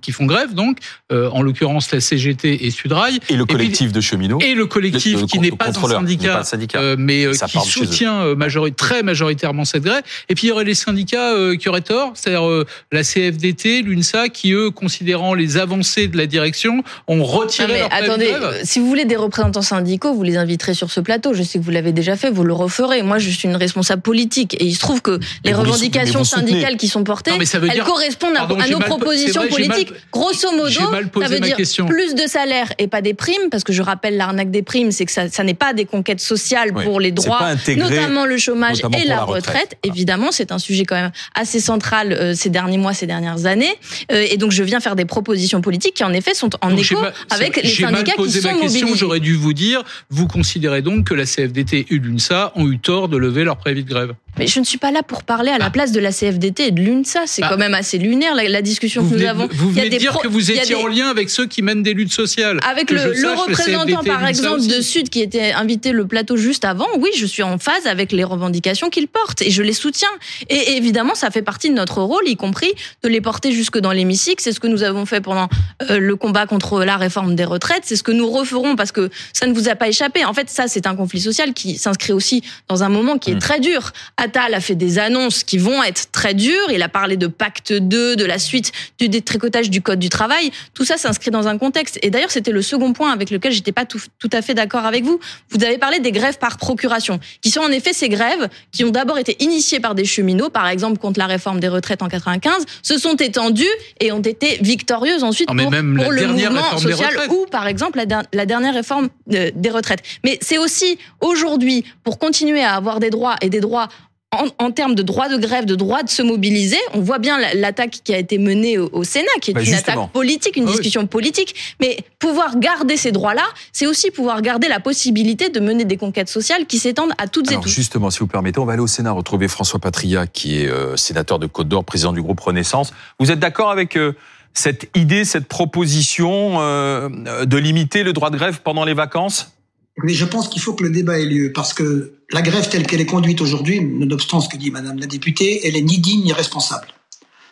qui 0.00 0.12
font 0.12 0.26
grève, 0.26 0.54
donc 0.54 0.78
euh, 1.12 1.28
en 1.30 1.42
l'occurrence 1.42 1.90
la 1.92 2.00
CGT 2.00 2.66
et 2.66 2.70
Sudrail, 2.70 3.18
et 3.28 3.36
le 3.36 3.44
collectif 3.44 3.92
de 3.92 4.00
cheminots, 4.00 4.38
et 4.40 4.54
le 4.54 4.66
collectif 4.66 5.26
qui 5.26 5.38
n'est 5.38 5.50
pas, 5.50 5.68
un 5.68 6.42
syndicat, 6.42 6.42
euh, 6.76 6.96
mais 6.98 7.26
euh, 7.26 7.32
qui 7.32 7.60
soutient 7.60 8.34
majori 8.34 8.72
très 8.72 9.02
majoritairement 9.02 9.64
cette 9.64 9.84
grève. 9.84 10.02
Et 10.28 10.34
puis 10.34 10.46
il 10.46 10.50
y 10.50 10.52
aurait 10.52 10.64
les 10.64 10.74
syndicats 10.74 11.34
qui 11.58 11.68
auraient 11.68 11.80
tort, 11.80 12.12
c'est-à-dire 12.14 12.64
la 12.92 13.02
CFDT, 13.02 13.82
l'UNSA, 13.82 14.28
qui 14.28 14.52
eux, 14.52 14.70
considérant 14.70 15.34
les 15.34 15.56
avancées 15.56 16.08
de 16.08 16.16
la 16.16 16.26
direction, 16.26 16.82
ont 17.06 17.22
retiré 17.24 17.72
mais 17.72 17.78
leur 17.80 17.92
attendez, 17.92 18.34
si 18.64 18.78
vous 18.78 18.86
voulez 18.86 19.04
des 19.04 19.16
représentants 19.16 19.62
syndicaux, 19.62 20.14
vous 20.14 20.22
les 20.22 20.36
inviterez 20.36 20.74
sur 20.74 20.90
ce 20.90 21.00
plateau. 21.00 21.34
Je 21.34 21.42
sais 21.42 21.58
que 21.58 21.64
vous 21.64 21.70
l'avez 21.70 21.92
déjà 21.92 22.16
fait 22.16 22.30
vous 22.37 22.37
le 22.44 22.52
referez. 22.52 23.02
Moi, 23.02 23.18
je 23.18 23.30
suis 23.30 23.48
une 23.48 23.56
responsable 23.56 24.02
politique 24.02 24.54
et 24.54 24.64
il 24.64 24.74
se 24.74 24.80
trouve 24.80 25.02
que 25.02 25.18
les 25.44 25.54
revendications 25.54 26.24
syndicales 26.24 26.76
qui 26.76 26.88
sont 26.88 27.04
portées, 27.04 27.32
elles 27.32 27.82
correspondent 27.82 28.36
à, 28.36 28.68
nos 28.68 28.80
propositions 28.80 29.46
politiques. 29.48 29.92
Grosso 30.12 30.50
modo, 30.52 30.70
ça 30.70 31.28
veut 31.28 31.40
dire 31.40 31.56
plus 31.86 32.14
de 32.14 32.26
salaire 32.26 32.72
et 32.78 32.88
pas 32.88 33.02
des 33.02 33.14
primes, 33.14 33.50
parce 33.50 33.64
que 33.64 33.72
je 33.72 33.82
rappelle 33.82 34.16
l'arnaque 34.16 34.50
des 34.50 34.62
primes, 34.62 34.90
c'est 34.90 35.04
que 35.04 35.12
ça, 35.12 35.28
ça 35.28 35.44
n'est 35.44 35.54
pas 35.54 35.72
des 35.72 35.84
conquêtes 35.84 36.20
sociales 36.20 36.72
pour 36.72 37.00
les 37.00 37.12
droits, 37.12 37.54
notamment 37.76 38.24
le 38.24 38.36
chômage 38.38 38.78
et 38.96 39.04
la, 39.04 39.24
retraite. 39.24 39.76
Évidemment, 39.82 40.32
c'est 40.32 40.52
un 40.52 40.58
sujet 40.58 40.84
quand 40.84 40.96
même 40.96 41.10
assez 41.34 41.60
central 41.60 42.12
euh, 42.12 42.34
ces 42.34 42.50
derniers 42.50 42.78
mois, 42.78 42.94
ces 42.94 43.06
dernières 43.06 43.46
années. 43.46 43.74
Euh, 44.12 44.26
et 44.30 44.36
donc, 44.36 44.52
je 44.52 44.62
viens 44.62 44.80
faire 44.80 44.96
des 44.96 45.04
propositions 45.04 45.60
politiques 45.60 45.94
qui, 45.94 46.04
en 46.04 46.12
effet, 46.12 46.34
sont 46.34 46.50
en 46.60 46.76
écho 46.76 46.96
avec 47.30 47.56
les 47.56 47.68
syndicats 47.68 48.12
qui 48.16 48.30
sont 48.30 48.52
mobilisés. 48.52 48.86
J'aurais 48.94 49.20
dû 49.20 49.34
vous 49.34 49.52
dire, 49.52 49.82
vous 50.10 50.26
considérez 50.26 50.82
donc 50.82 51.08
que 51.08 51.14
la 51.14 51.24
CFDT 51.24 51.86
et 51.90 51.94
l'UNSA 51.94 52.27
ont 52.54 52.70
eu 52.70 52.78
tort 52.78 53.08
de 53.08 53.16
lever 53.16 53.44
leur 53.44 53.56
préavis 53.56 53.84
de 53.84 53.88
grève. 53.88 54.14
Mais 54.38 54.46
je 54.46 54.60
ne 54.60 54.64
suis 54.64 54.78
pas 54.78 54.90
là 54.90 55.02
pour 55.02 55.22
parler 55.24 55.50
à 55.50 55.58
la 55.58 55.66
ah. 55.66 55.70
place 55.70 55.92
de 55.92 56.00
la 56.00 56.12
CFDT 56.12 56.68
et 56.68 56.70
de 56.70 56.80
l'UNSA. 56.80 57.22
C'est 57.26 57.42
bah. 57.42 57.48
quand 57.50 57.58
même 57.58 57.74
assez 57.74 57.98
lunaire 57.98 58.34
la, 58.34 58.62
discussion 58.62 59.08
que 59.08 59.14
nous 59.14 59.24
avons. 59.24 59.48
Vous 59.52 59.70
venez 59.70 59.88
de 59.88 59.96
dire 59.96 60.18
que 60.18 60.28
vous 60.28 60.50
étiez 60.50 60.74
en 60.74 60.86
lien 60.86 61.08
avec 61.08 61.30
ceux 61.30 61.46
qui 61.46 61.62
mènent 61.62 61.82
des 61.82 61.94
luttes 61.94 62.12
sociales. 62.12 62.60
Avec 62.68 62.90
le, 62.90 63.00
représentant, 63.34 64.02
par 64.04 64.26
exemple, 64.26 64.66
de 64.66 64.80
Sud 64.80 65.08
qui 65.08 65.20
était 65.20 65.52
invité 65.52 65.92
le 65.92 66.06
plateau 66.06 66.36
juste 66.36 66.64
avant. 66.64 66.86
Oui, 66.98 67.10
je 67.16 67.26
suis 67.26 67.42
en 67.42 67.58
phase 67.58 67.86
avec 67.86 68.12
les 68.12 68.24
revendications 68.24 68.90
qu'il 68.90 69.08
porte 69.08 69.42
et 69.42 69.50
je 69.50 69.62
les 69.62 69.72
soutiens. 69.72 70.08
Et 70.48 70.76
évidemment, 70.76 71.14
ça 71.14 71.30
fait 71.30 71.42
partie 71.42 71.70
de 71.70 71.74
notre 71.74 72.02
rôle, 72.02 72.26
y 72.26 72.36
compris 72.36 72.72
de 73.02 73.08
les 73.08 73.20
porter 73.20 73.52
jusque 73.52 73.78
dans 73.78 73.92
l'hémicycle. 73.92 74.42
C'est 74.42 74.52
ce 74.52 74.60
que 74.60 74.66
nous 74.66 74.82
avons 74.82 75.06
fait 75.06 75.20
pendant 75.20 75.48
euh, 75.90 75.98
le 75.98 76.16
combat 76.16 76.46
contre 76.46 76.84
la 76.84 76.96
réforme 76.96 77.34
des 77.34 77.44
retraites. 77.44 77.82
C'est 77.84 77.96
ce 77.96 78.02
que 78.02 78.12
nous 78.12 78.30
referons 78.30 78.76
parce 78.76 78.92
que 78.92 79.10
ça 79.32 79.46
ne 79.46 79.52
vous 79.52 79.68
a 79.68 79.74
pas 79.74 79.88
échappé. 79.88 80.24
En 80.24 80.34
fait, 80.34 80.50
ça, 80.50 80.68
c'est 80.68 80.86
un 80.86 80.96
conflit 80.96 81.20
social 81.20 81.52
qui 81.52 81.76
s'inscrit 81.76 82.12
aussi 82.12 82.42
dans 82.68 82.82
un 82.82 82.88
moment 82.88 83.18
qui 83.18 83.30
est 83.30 83.34
mmh. 83.34 83.38
très 83.38 83.60
dur. 83.60 83.92
Attal 84.28 84.52
a 84.52 84.60
fait 84.60 84.74
des 84.74 84.98
annonces 84.98 85.42
qui 85.42 85.56
vont 85.56 85.82
être 85.82 86.10
très 86.12 86.34
dures. 86.34 86.70
Il 86.70 86.82
a 86.82 86.90
parlé 86.90 87.16
de 87.16 87.28
pacte 87.28 87.72
2, 87.72 88.14
de 88.14 88.24
la 88.26 88.38
suite 88.38 88.72
du 88.98 89.08
détricotage 89.08 89.70
du 89.70 89.80
code 89.80 89.98
du 89.98 90.10
travail. 90.10 90.50
Tout 90.74 90.84
ça 90.84 90.98
s'inscrit 90.98 91.30
dans 91.30 91.48
un 91.48 91.56
contexte. 91.56 91.98
Et 92.02 92.10
d'ailleurs, 92.10 92.30
c'était 92.30 92.52
le 92.52 92.60
second 92.60 92.92
point 92.92 93.10
avec 93.10 93.30
lequel 93.30 93.52
j'étais 93.52 93.72
pas 93.72 93.86
tout, 93.86 94.00
tout 94.18 94.28
à 94.34 94.42
fait 94.42 94.52
d'accord 94.52 94.84
avec 94.84 95.04
vous. 95.04 95.18
Vous 95.48 95.64
avez 95.64 95.78
parlé 95.78 95.98
des 96.00 96.12
grèves 96.12 96.36
par 96.38 96.58
procuration, 96.58 97.20
qui 97.40 97.50
sont 97.50 97.60
en 97.60 97.70
effet 97.70 97.94
ces 97.94 98.10
grèves 98.10 98.48
qui 98.70 98.84
ont 98.84 98.90
d'abord 98.90 99.16
été 99.16 99.42
initiées 99.42 99.80
par 99.80 99.94
des 99.94 100.04
cheminots, 100.04 100.50
par 100.50 100.68
exemple 100.68 100.98
contre 100.98 101.18
la 101.18 101.26
réforme 101.26 101.58
des 101.58 101.68
retraites 101.68 102.02
en 102.02 102.08
95, 102.08 102.66
se 102.82 102.98
sont 102.98 103.16
étendues 103.16 103.64
et 104.00 104.12
ont 104.12 104.20
été 104.20 104.58
victorieuses 104.60 105.24
ensuite 105.24 105.48
pour, 105.48 105.56
le 105.56 105.82
mouvement 106.26 106.78
social 106.78 107.14
ou 107.30 107.46
par 107.50 107.66
exemple 107.66 107.98
la, 107.98 108.22
la 108.34 108.46
dernière 108.46 108.74
réforme 108.74 109.08
euh, 109.32 109.50
des 109.54 109.70
retraites. 109.70 110.02
Mais 110.22 110.38
c'est 110.42 110.58
aussi 110.58 110.98
aujourd'hui 111.20 111.84
pour 112.04 112.18
continuer 112.18 112.62
à 112.62 112.74
avoir 112.74 113.00
des 113.00 113.10
droits 113.10 113.36
et 113.40 113.48
des 113.48 113.60
droits 113.60 113.88
en, 114.30 114.70
termes 114.72 114.94
de 114.94 115.02
droit 115.02 115.28
de 115.28 115.38
grève, 115.38 115.64
de 115.64 115.74
droit 115.74 116.02
de 116.02 116.10
se 116.10 116.20
mobiliser, 116.20 116.76
on 116.92 117.00
voit 117.00 117.18
bien 117.18 117.38
l'attaque 117.54 118.00
qui 118.04 118.12
a 118.12 118.18
été 118.18 118.36
menée 118.36 118.76
au, 118.78 119.02
Sénat, 119.02 119.26
qui 119.40 119.52
est 119.52 119.54
bah, 119.54 119.62
une 119.62 119.72
attaque 119.72 120.12
politique, 120.12 120.56
une 120.56 120.68
ah 120.68 120.70
discussion 120.70 121.06
politique. 121.06 121.54
Mais 121.80 121.98
pouvoir 122.18 122.58
garder 122.58 122.98
ces 122.98 123.10
droits-là, 123.10 123.44
c'est 123.72 123.86
aussi 123.86 124.10
pouvoir 124.10 124.42
garder 124.42 124.68
la 124.68 124.80
possibilité 124.80 125.48
de 125.48 125.60
mener 125.60 125.86
des 125.86 125.96
conquêtes 125.96 126.28
sociales 126.28 126.66
qui 126.66 126.78
s'étendent 126.78 127.12
à 127.16 127.26
toutes 127.26 127.50
et 127.50 127.56
tous. 127.56 127.70
Justement, 127.70 128.10
si 128.10 128.18
vous 128.18 128.26
permettez, 128.26 128.58
on 128.58 128.66
va 128.66 128.74
aller 128.74 128.82
au 128.82 128.86
Sénat 128.86 129.12
retrouver 129.12 129.48
François 129.48 129.80
Patria, 129.80 130.26
qui 130.26 130.62
est 130.62 130.68
euh, 130.68 130.96
sénateur 130.96 131.38
de 131.38 131.46
Côte 131.46 131.68
d'Or, 131.68 131.84
président 131.84 132.12
du 132.12 132.20
groupe 132.20 132.40
Renaissance. 132.40 132.92
Vous 133.18 133.30
êtes 133.30 133.40
d'accord 133.40 133.70
avec 133.70 133.96
euh, 133.96 134.12
cette 134.52 134.90
idée, 134.94 135.24
cette 135.24 135.48
proposition 135.48 136.60
euh, 136.60 137.08
de 137.46 137.56
limiter 137.56 138.02
le 138.02 138.12
droit 138.12 138.28
de 138.28 138.36
grève 138.36 138.60
pendant 138.62 138.84
les 138.84 138.94
vacances? 138.94 139.57
Mais 140.04 140.14
je 140.14 140.24
pense 140.24 140.48
qu'il 140.48 140.62
faut 140.62 140.74
que 140.74 140.84
le 140.84 140.90
débat 140.90 141.18
ait 141.18 141.24
lieu 141.24 141.52
parce 141.52 141.72
que 141.72 142.12
la 142.32 142.42
grève 142.42 142.68
telle 142.68 142.86
qu'elle 142.86 143.00
est 143.00 143.06
conduite 143.06 143.40
aujourd'hui, 143.40 143.80
nonobstant 143.80 144.40
ce 144.40 144.48
que 144.48 144.56
dit 144.56 144.70
Madame 144.70 144.98
la 144.98 145.06
députée, 145.06 145.66
elle 145.66 145.76
est 145.76 145.82
ni 145.82 145.98
digne 145.98 146.24
ni 146.24 146.32
responsable. 146.32 146.88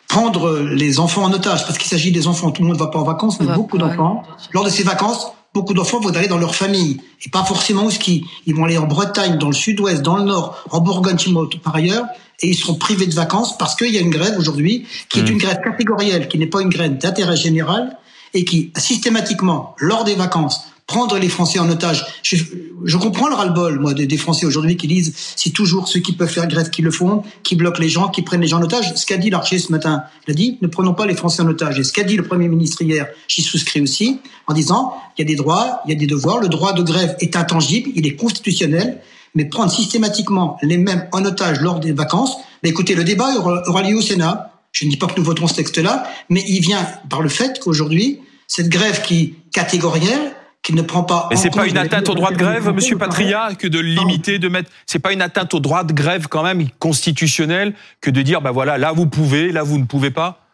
Prendre 0.07 0.59
les 0.59 0.99
enfants 0.99 1.23
en 1.23 1.33
otage, 1.33 1.65
parce 1.65 1.77
qu'il 1.77 1.89
s'agit 1.89 2.11
des 2.11 2.27
enfants, 2.27 2.51
tout 2.51 2.61
le 2.61 2.69
monde 2.69 2.77
ne 2.77 2.83
va 2.83 2.87
pas 2.87 2.99
en 2.99 3.03
vacances, 3.03 3.39
mais 3.41 3.53
beaucoup 3.53 3.77
d'enfants. 3.77 4.23
Lors 4.53 4.63
de 4.63 4.69
ces 4.69 4.83
vacances, 4.83 5.27
beaucoup 5.53 5.73
d'enfants 5.73 5.99
vont 5.99 6.15
aller 6.15 6.27
dans 6.27 6.37
leur 6.37 6.55
famille 6.55 7.01
et 7.25 7.29
pas 7.29 7.43
forcément 7.43 7.85
au 7.85 7.91
ski. 7.91 8.25
Ils 8.45 8.55
vont 8.55 8.63
aller 8.63 8.77
en 8.77 8.87
Bretagne, 8.87 9.37
dans 9.37 9.47
le 9.47 9.53
sud-ouest, 9.53 10.01
dans 10.01 10.15
le 10.15 10.23
nord, 10.23 10.63
en 10.69 10.79
Bourgogne, 10.79 11.17
par 11.61 11.75
ailleurs, 11.75 12.05
et 12.41 12.49
ils 12.49 12.55
seront 12.55 12.75
privés 12.75 13.07
de 13.07 13.13
vacances 13.13 13.57
parce 13.57 13.75
qu'il 13.75 13.93
y 13.93 13.97
a 13.97 14.01
une 14.01 14.09
grève 14.09 14.37
aujourd'hui 14.37 14.85
qui 15.09 15.19
est 15.19 15.23
mmh. 15.23 15.31
une 15.31 15.37
grève 15.39 15.59
catégorielle, 15.63 16.27
qui 16.27 16.37
n'est 16.37 16.47
pas 16.47 16.61
une 16.61 16.69
grève 16.69 16.97
d'intérêt 16.97 17.35
général 17.35 17.97
et 18.33 18.45
qui 18.45 18.71
systématiquement, 18.77 19.75
lors 19.79 20.03
des 20.03 20.15
vacances, 20.15 20.67
prendre 20.87 21.19
les 21.19 21.27
Français 21.27 21.59
en 21.59 21.69
otage. 21.69 22.05
Je, 22.23 22.37
je 22.85 22.97
comprends 22.97 23.27
le 23.27 23.35
ras-le-bol, 23.35 23.79
moi, 23.79 23.93
des, 23.93 24.17
Français 24.17 24.45
aujourd'hui 24.45 24.77
qui 24.77 24.87
disent 24.87 25.13
c'est 25.35 25.51
toujours 25.51 25.89
ceux 25.89 25.99
qui 25.99 26.13
peuvent 26.13 26.29
faire 26.29 26.47
grève 26.47 26.69
qui 26.69 26.81
le 26.81 26.91
font, 26.91 27.23
qui 27.43 27.55
bloquent 27.55 27.81
les 27.81 27.89
gens, 27.89 28.07
qui 28.07 28.21
prennent 28.21 28.41
les 28.41 28.47
gens 28.47 28.59
en 28.59 28.63
otage. 28.63 28.93
Ce 28.95 29.05
qu'a 29.05 29.17
dit 29.17 29.29
l'archer 29.29 29.59
ce 29.59 29.71
matin, 29.71 30.03
il 30.25 30.31
a 30.31 30.33
dit 30.33 30.57
ne 30.61 30.67
prenons 30.67 30.93
pas 30.93 31.05
les 31.05 31.15
Français 31.15 31.43
en 31.43 31.47
otage. 31.47 31.77
Et 31.77 31.83
ce 31.83 31.91
qu'a 31.91 32.03
dit 32.03 32.15
le 32.15 32.23
Premier 32.23 32.47
ministre 32.47 32.81
hier, 32.81 33.07
j'y 33.27 33.41
souscris 33.41 33.81
aussi, 33.81 34.19
en 34.47 34.53
disant 34.53 34.93
il 35.17 35.21
y 35.21 35.25
a 35.25 35.27
des 35.27 35.35
droits, 35.35 35.81
il 35.85 35.91
y 35.91 35.95
a 35.95 35.99
des 35.99 36.07
devoirs. 36.07 36.39
Le 36.39 36.47
droit 36.47 36.71
de 36.71 36.81
grève 36.81 37.15
est 37.19 37.35
intangible, 37.35 37.91
il 37.93 38.07
est 38.07 38.15
constitutionnel, 38.15 39.01
mais 39.35 39.45
prendre 39.45 39.71
systématiquement 39.71 40.57
les 40.63 40.77
mêmes 40.77 41.07
en 41.11 41.25
otage 41.25 41.59
lors 41.59 41.81
des 41.81 41.91
vacances, 41.91 42.37
mais 42.63 42.69
écoutez, 42.69 42.95
le 42.95 43.03
débat 43.03 43.29
aura 43.35 43.81
lieu 43.81 43.97
au 43.97 44.01
Sénat. 44.01 44.53
Je 44.71 44.85
ne 44.85 44.91
dis 44.91 44.97
pas 44.97 45.07
que 45.07 45.17
nous 45.17 45.25
voterons 45.25 45.47
ce 45.47 45.55
texte-là, 45.55 46.07
mais 46.29 46.43
il 46.47 46.61
vient 46.61 46.87
par 47.09 47.21
le 47.21 47.29
fait 47.29 47.59
qu'aujourd'hui, 47.59 48.19
cette 48.47 48.69
grève 48.69 49.01
qui 49.01 49.35
catégorielle, 49.51 50.33
ne 50.75 50.81
prend 50.81 51.03
pas. 51.03 51.27
Mais 51.31 51.37
c'est 51.37 51.49
pas 51.49 51.67
une 51.67 51.77
atteinte 51.77 52.09
au 52.09 52.15
droit 52.15 52.31
de 52.31 52.37
grève, 52.37 52.69
Monsieur 52.73 52.97
Patria, 52.97 53.49
que 53.57 53.67
de 53.67 53.79
limiter, 53.79 54.39
de 54.39 54.49
mettre. 54.49 54.69
C'est 54.85 54.99
pas 54.99 55.13
une 55.13 55.21
atteinte 55.21 55.53
au 55.53 55.59
droit 55.59 55.83
de 55.83 55.93
grève 55.93 56.27
quand 56.27 56.43
même 56.43 56.67
constitutionnel 56.79 57.73
que 58.01 58.09
de 58.09 58.21
dire, 58.21 58.41
bah 58.41 58.51
voilà, 58.51 58.77
là 58.77 58.91
vous 58.91 59.07
pouvez, 59.07 59.51
là 59.51 59.63
vous 59.63 59.77
ne 59.77 59.85
pouvez 59.85 60.11
pas. 60.11 60.47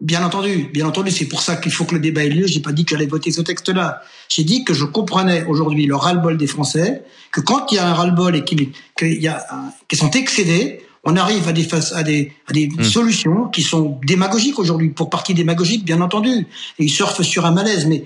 Bien 0.00 0.22
entendu, 0.22 0.68
bien 0.74 0.86
entendu, 0.86 1.10
c'est 1.10 1.24
pour 1.24 1.40
ça 1.40 1.56
qu'il 1.56 1.72
faut 1.72 1.84
que 1.84 1.94
le 1.94 2.00
débat 2.02 2.22
ait 2.24 2.28
lieu. 2.28 2.46
J'ai 2.46 2.60
pas 2.60 2.72
dit 2.72 2.84
que 2.84 2.90
j'allais 2.90 3.06
voter 3.06 3.30
ce 3.30 3.40
texte-là. 3.40 4.02
J'ai 4.28 4.44
dit 4.44 4.62
que 4.62 4.74
je 4.74 4.84
comprenais 4.84 5.44
aujourd'hui 5.44 5.86
le 5.86 5.96
ras-le-bol 5.96 6.36
des 6.36 6.46
Français, 6.46 7.02
que 7.32 7.40
quand 7.40 7.72
il 7.72 7.76
y 7.76 7.78
a 7.78 7.88
un 7.88 7.94
ras-le-bol 7.94 8.36
et 8.36 8.44
qu'ils 8.44 8.72
y 9.00 9.28
a, 9.28 9.46
sont 9.94 10.10
excédés, 10.10 10.80
on 11.02 11.16
arrive 11.16 11.48
à 11.48 11.52
des, 11.52 11.66
à 11.94 12.02
des, 12.02 12.32
à 12.46 12.52
des 12.52 12.68
hmm. 12.68 12.82
solutions 12.82 13.48
qui 13.48 13.62
sont 13.62 13.98
démagogiques 14.04 14.58
aujourd'hui, 14.58 14.90
pour 14.90 15.08
partie 15.08 15.32
démagogiques, 15.32 15.84
bien 15.84 16.02
entendu. 16.02 16.46
Et 16.78 16.84
ils 16.84 16.90
surfent 16.90 17.22
sur 17.22 17.46
un 17.46 17.52
malaise, 17.52 17.86
mais 17.86 18.04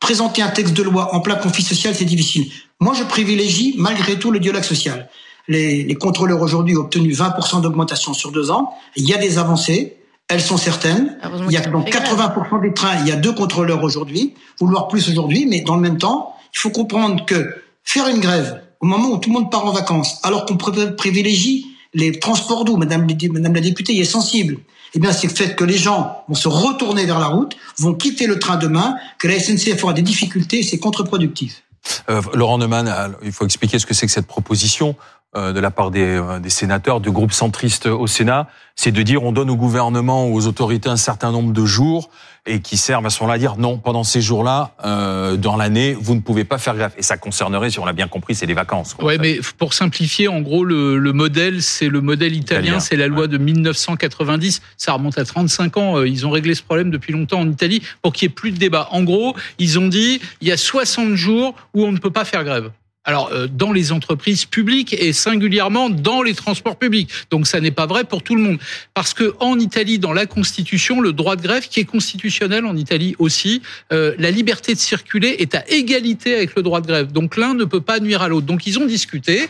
présenter 0.00 0.42
un 0.42 0.48
texte 0.48 0.74
de 0.74 0.82
loi 0.82 1.14
en 1.14 1.20
plein 1.20 1.36
conflit 1.36 1.62
social, 1.62 1.94
c'est 1.94 2.04
difficile. 2.04 2.50
Moi, 2.80 2.94
je 2.94 3.04
privilégie 3.04 3.74
malgré 3.78 4.18
tout 4.18 4.30
le 4.30 4.38
dialogue 4.38 4.62
social. 4.62 5.08
les, 5.48 5.82
les 5.82 5.94
contrôleurs 5.94 6.40
aujourd'hui 6.40 6.76
ont 6.76 6.82
obtenu 6.82 7.12
20% 7.12 7.62
d'augmentation 7.62 8.14
sur 8.14 8.32
deux 8.32 8.50
ans. 8.50 8.72
Il 8.96 9.08
y 9.08 9.14
a 9.14 9.18
des 9.18 9.38
avancées. 9.38 9.96
Elles 10.28 10.42
sont 10.42 10.58
certaines. 10.58 11.16
Il 11.46 11.52
y 11.52 11.56
a 11.56 11.60
dans 11.62 11.82
80% 11.82 12.60
des 12.60 12.74
trains, 12.74 12.96
il 13.00 13.08
y 13.08 13.12
a 13.12 13.16
deux 13.16 13.32
contrôleurs 13.32 13.82
aujourd'hui, 13.82 14.34
vouloir 14.60 14.88
plus 14.88 15.08
aujourd'hui, 15.08 15.46
mais 15.46 15.62
dans 15.62 15.74
le 15.74 15.80
même 15.80 15.96
temps, 15.96 16.34
il 16.54 16.58
faut 16.58 16.70
comprendre 16.70 17.24
que 17.24 17.54
faire 17.82 18.08
une 18.08 18.20
grève 18.20 18.62
au 18.80 18.86
moment 18.86 19.08
où 19.08 19.16
tout 19.16 19.30
le 19.30 19.34
monde 19.34 19.50
part 19.50 19.64
en 19.64 19.72
vacances, 19.72 20.20
alors 20.22 20.44
qu'on 20.44 20.56
privilégie 20.56 21.66
les 21.94 22.18
transports 22.18 22.64
doux, 22.64 22.76
Madame, 22.76 23.06
la 23.06 23.60
députée 23.60 23.96
est 23.98 24.04
sensible. 24.04 24.58
Eh 24.94 24.98
bien, 24.98 25.12
c'est 25.12 25.26
le 25.26 25.34
fait 25.34 25.54
que 25.54 25.64
les 25.64 25.76
gens 25.76 26.24
vont 26.28 26.34
se 26.34 26.48
retourner 26.48 27.04
vers 27.04 27.18
la 27.18 27.26
route, 27.26 27.56
vont 27.78 27.94
quitter 27.94 28.26
le 28.26 28.38
train 28.38 28.56
demain, 28.56 28.96
que 29.18 29.28
la 29.28 29.38
SNCF 29.38 29.84
aura 29.84 29.92
des 29.92 30.02
difficultés, 30.02 30.62
c'est 30.62 30.78
contre-productif. 30.78 31.62
Euh, 32.08 32.22
Laurent 32.34 32.58
Neumann, 32.58 33.14
il 33.22 33.32
faut 33.32 33.44
expliquer 33.44 33.78
ce 33.78 33.86
que 33.86 33.94
c'est 33.94 34.06
que 34.06 34.12
cette 34.12 34.26
proposition. 34.26 34.96
Euh, 35.36 35.52
de 35.52 35.60
la 35.60 35.70
part 35.70 35.90
des, 35.90 36.16
euh, 36.16 36.38
des, 36.38 36.48
sénateurs 36.48 37.00
du 37.00 37.10
groupe 37.10 37.32
centriste 37.32 37.84
au 37.84 38.06
Sénat, 38.06 38.48
c'est 38.76 38.92
de 38.92 39.02
dire 39.02 39.24
on 39.24 39.30
donne 39.30 39.50
au 39.50 39.56
gouvernement 39.56 40.26
ou 40.26 40.34
aux 40.34 40.46
autorités 40.46 40.88
un 40.88 40.96
certain 40.96 41.32
nombre 41.32 41.52
de 41.52 41.66
jours 41.66 42.08
et 42.46 42.60
qui 42.62 42.78
servent 42.78 43.04
à 43.04 43.10
ce 43.10 43.22
moment-là 43.22 43.34
à 43.34 43.38
dire 43.38 43.56
non, 43.58 43.76
pendant 43.76 44.04
ces 44.04 44.22
jours-là, 44.22 44.74
euh, 44.86 45.36
dans 45.36 45.56
l'année, 45.56 45.94
vous 46.00 46.14
ne 46.14 46.20
pouvez 46.20 46.44
pas 46.44 46.56
faire 46.56 46.74
grève. 46.76 46.92
Et 46.96 47.02
ça 47.02 47.18
concernerait, 47.18 47.68
si 47.68 47.78
on 47.78 47.84
l'a 47.84 47.92
bien 47.92 48.08
compris, 48.08 48.34
c'est 48.34 48.46
les 48.46 48.54
vacances. 48.54 48.96
Oui, 49.02 49.18
mais 49.20 49.38
pour 49.58 49.74
simplifier, 49.74 50.28
en 50.28 50.40
gros, 50.40 50.64
le, 50.64 50.96
le 50.96 51.12
modèle, 51.12 51.60
c'est 51.60 51.90
le 51.90 52.00
modèle 52.00 52.34
italien, 52.34 52.80
c'est 52.80 52.96
la 52.96 53.06
loi 53.06 53.26
de 53.26 53.36
1990. 53.36 54.62
Ça 54.78 54.94
remonte 54.94 55.18
à 55.18 55.26
35 55.26 55.76
ans. 55.76 56.02
Ils 56.04 56.26
ont 56.26 56.30
réglé 56.30 56.54
ce 56.54 56.62
problème 56.62 56.90
depuis 56.90 57.12
longtemps 57.12 57.40
en 57.40 57.50
Italie 57.50 57.82
pour 58.00 58.14
qu'il 58.14 58.26
n'y 58.26 58.32
ait 58.32 58.34
plus 58.34 58.52
de 58.52 58.56
débat. 58.56 58.88
En 58.92 59.02
gros, 59.02 59.36
ils 59.58 59.78
ont 59.78 59.88
dit 59.88 60.22
il 60.40 60.48
y 60.48 60.52
a 60.52 60.56
60 60.56 61.16
jours 61.16 61.54
où 61.74 61.84
on 61.84 61.92
ne 61.92 61.98
peut 61.98 62.10
pas 62.10 62.24
faire 62.24 62.44
grève 62.44 62.70
alors 63.08 63.30
euh, 63.32 63.46
dans 63.46 63.72
les 63.72 63.90
entreprises 63.90 64.44
publiques 64.44 64.92
et 64.92 65.14
singulièrement 65.14 65.88
dans 65.88 66.20
les 66.20 66.34
transports 66.34 66.76
publics. 66.76 67.10
Donc 67.30 67.46
ça 67.46 67.58
n'est 67.58 67.70
pas 67.70 67.86
vrai 67.86 68.04
pour 68.04 68.22
tout 68.22 68.36
le 68.36 68.42
monde 68.42 68.58
parce 68.92 69.14
que 69.14 69.34
en 69.40 69.58
Italie 69.58 69.98
dans 69.98 70.12
la 70.12 70.26
constitution 70.26 71.00
le 71.00 71.14
droit 71.14 71.34
de 71.34 71.42
grève 71.42 71.66
qui 71.68 71.80
est 71.80 71.86
constitutionnel 71.86 72.66
en 72.66 72.76
Italie 72.76 73.16
aussi 73.18 73.62
euh, 73.92 74.14
la 74.18 74.30
liberté 74.30 74.74
de 74.74 74.78
circuler 74.78 75.36
est 75.38 75.54
à 75.54 75.66
égalité 75.68 76.34
avec 76.34 76.54
le 76.54 76.62
droit 76.62 76.82
de 76.82 76.86
grève. 76.86 77.10
Donc 77.10 77.38
l'un 77.38 77.54
ne 77.54 77.64
peut 77.64 77.80
pas 77.80 77.98
nuire 77.98 78.20
à 78.20 78.28
l'autre. 78.28 78.46
Donc 78.46 78.66
ils 78.66 78.78
ont 78.78 78.84
discuté 78.86 79.48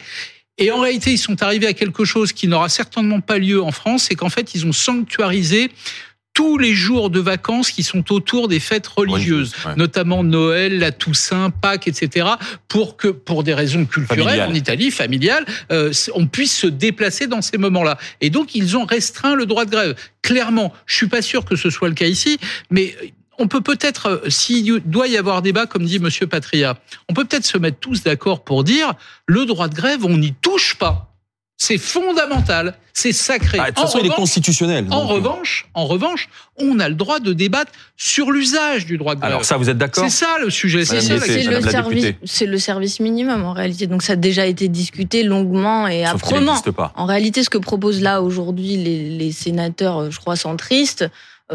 et 0.60 0.72
en 0.72 0.80
réalité, 0.80 1.12
ils 1.12 1.18
sont 1.18 1.40
arrivés 1.42 1.68
à 1.68 1.72
quelque 1.72 2.04
chose 2.04 2.32
qui 2.32 2.48
n'aura 2.48 2.68
certainement 2.68 3.20
pas 3.20 3.38
lieu 3.38 3.62
en 3.62 3.70
France, 3.70 4.06
c'est 4.08 4.16
qu'en 4.16 4.28
fait, 4.28 4.56
ils 4.56 4.66
ont 4.66 4.72
sanctuarisé 4.72 5.70
tous 6.38 6.56
les 6.56 6.72
jours 6.72 7.10
de 7.10 7.18
vacances 7.18 7.72
qui 7.72 7.82
sont 7.82 8.12
autour 8.12 8.46
des 8.46 8.60
fêtes 8.60 8.86
religieuses, 8.86 9.56
notamment 9.76 10.22
Noël, 10.22 10.78
la 10.78 10.92
Toussaint, 10.92 11.50
Pâques, 11.50 11.88
etc., 11.88 12.28
pour 12.68 12.96
que, 12.96 13.08
pour 13.08 13.42
des 13.42 13.54
raisons 13.54 13.84
culturelles 13.86 14.42
en 14.42 14.54
Italie, 14.54 14.92
familiales, 14.92 15.44
euh, 15.72 15.92
on 16.14 16.28
puisse 16.28 16.56
se 16.56 16.68
déplacer 16.68 17.26
dans 17.26 17.42
ces 17.42 17.58
moments-là. 17.58 17.98
Et 18.20 18.30
donc, 18.30 18.54
ils 18.54 18.76
ont 18.76 18.84
restreint 18.84 19.34
le 19.34 19.46
droit 19.46 19.64
de 19.64 19.72
grève. 19.72 19.96
Clairement, 20.22 20.72
je 20.86 20.94
suis 20.94 21.08
pas 21.08 21.22
sûr 21.22 21.44
que 21.44 21.56
ce 21.56 21.70
soit 21.70 21.88
le 21.88 21.96
cas 21.96 22.06
ici, 22.06 22.38
mais 22.70 22.94
on 23.36 23.48
peut 23.48 23.60
peut-être, 23.60 24.06
euh, 24.06 24.30
s'il 24.30 24.80
doit 24.84 25.08
y 25.08 25.16
avoir 25.16 25.42
débat, 25.42 25.66
comme 25.66 25.86
dit 25.86 25.98
Monsieur 25.98 26.28
Patria, 26.28 26.78
on 27.08 27.14
peut 27.14 27.24
peut-être 27.24 27.46
se 27.46 27.58
mettre 27.58 27.80
tous 27.80 28.04
d'accord 28.04 28.44
pour 28.44 28.62
dire 28.62 28.94
le 29.26 29.44
droit 29.44 29.66
de 29.66 29.74
grève, 29.74 30.04
on 30.04 30.16
n'y 30.16 30.34
touche 30.34 30.76
pas. 30.76 31.12
C'est 31.60 31.76
fondamental, 31.76 32.74
c'est 32.92 33.10
sacré. 33.10 33.58
Ah, 33.60 33.64
de 33.64 33.74
toute 33.74 33.80
façon, 33.80 33.98
il 34.00 34.06
est 34.06 34.14
constitutionnel. 34.14 34.86
En 34.92 35.02
euh. 35.02 35.14
revanche, 35.14 35.66
en 35.74 35.86
revanche, 35.86 36.28
on 36.56 36.78
a 36.78 36.88
le 36.88 36.94
droit 36.94 37.18
de 37.18 37.32
débattre 37.32 37.72
sur 37.96 38.30
l'usage 38.30 38.86
du 38.86 38.96
droit 38.96 39.16
de 39.16 39.20
grève. 39.20 39.32
Alors 39.32 39.44
ça, 39.44 39.56
vous 39.56 39.68
êtes 39.68 39.76
d'accord 39.76 40.04
C'est 40.04 40.24
ça 40.24 40.38
le 40.40 40.50
sujet. 40.50 40.84
C'est 40.84 41.00
le 41.42 41.60
service, 41.60 42.14
c'est 42.24 42.46
le 42.46 42.58
service 42.58 43.00
minimum 43.00 43.44
en 43.44 43.52
réalité. 43.52 43.88
Donc 43.88 44.04
ça 44.04 44.12
a 44.12 44.16
déjà 44.16 44.46
été 44.46 44.68
discuté 44.68 45.24
longuement 45.24 45.88
et 45.88 46.04
âprement. 46.04 46.54
En 46.94 47.06
réalité, 47.06 47.42
ce 47.42 47.50
que 47.50 47.58
proposent 47.58 48.02
là 48.02 48.22
aujourd'hui 48.22 48.76
les, 48.76 49.10
les 49.10 49.32
sénateurs, 49.32 49.98
euh, 49.98 50.10
je 50.10 50.20
crois 50.20 50.36
centristes, 50.36 51.10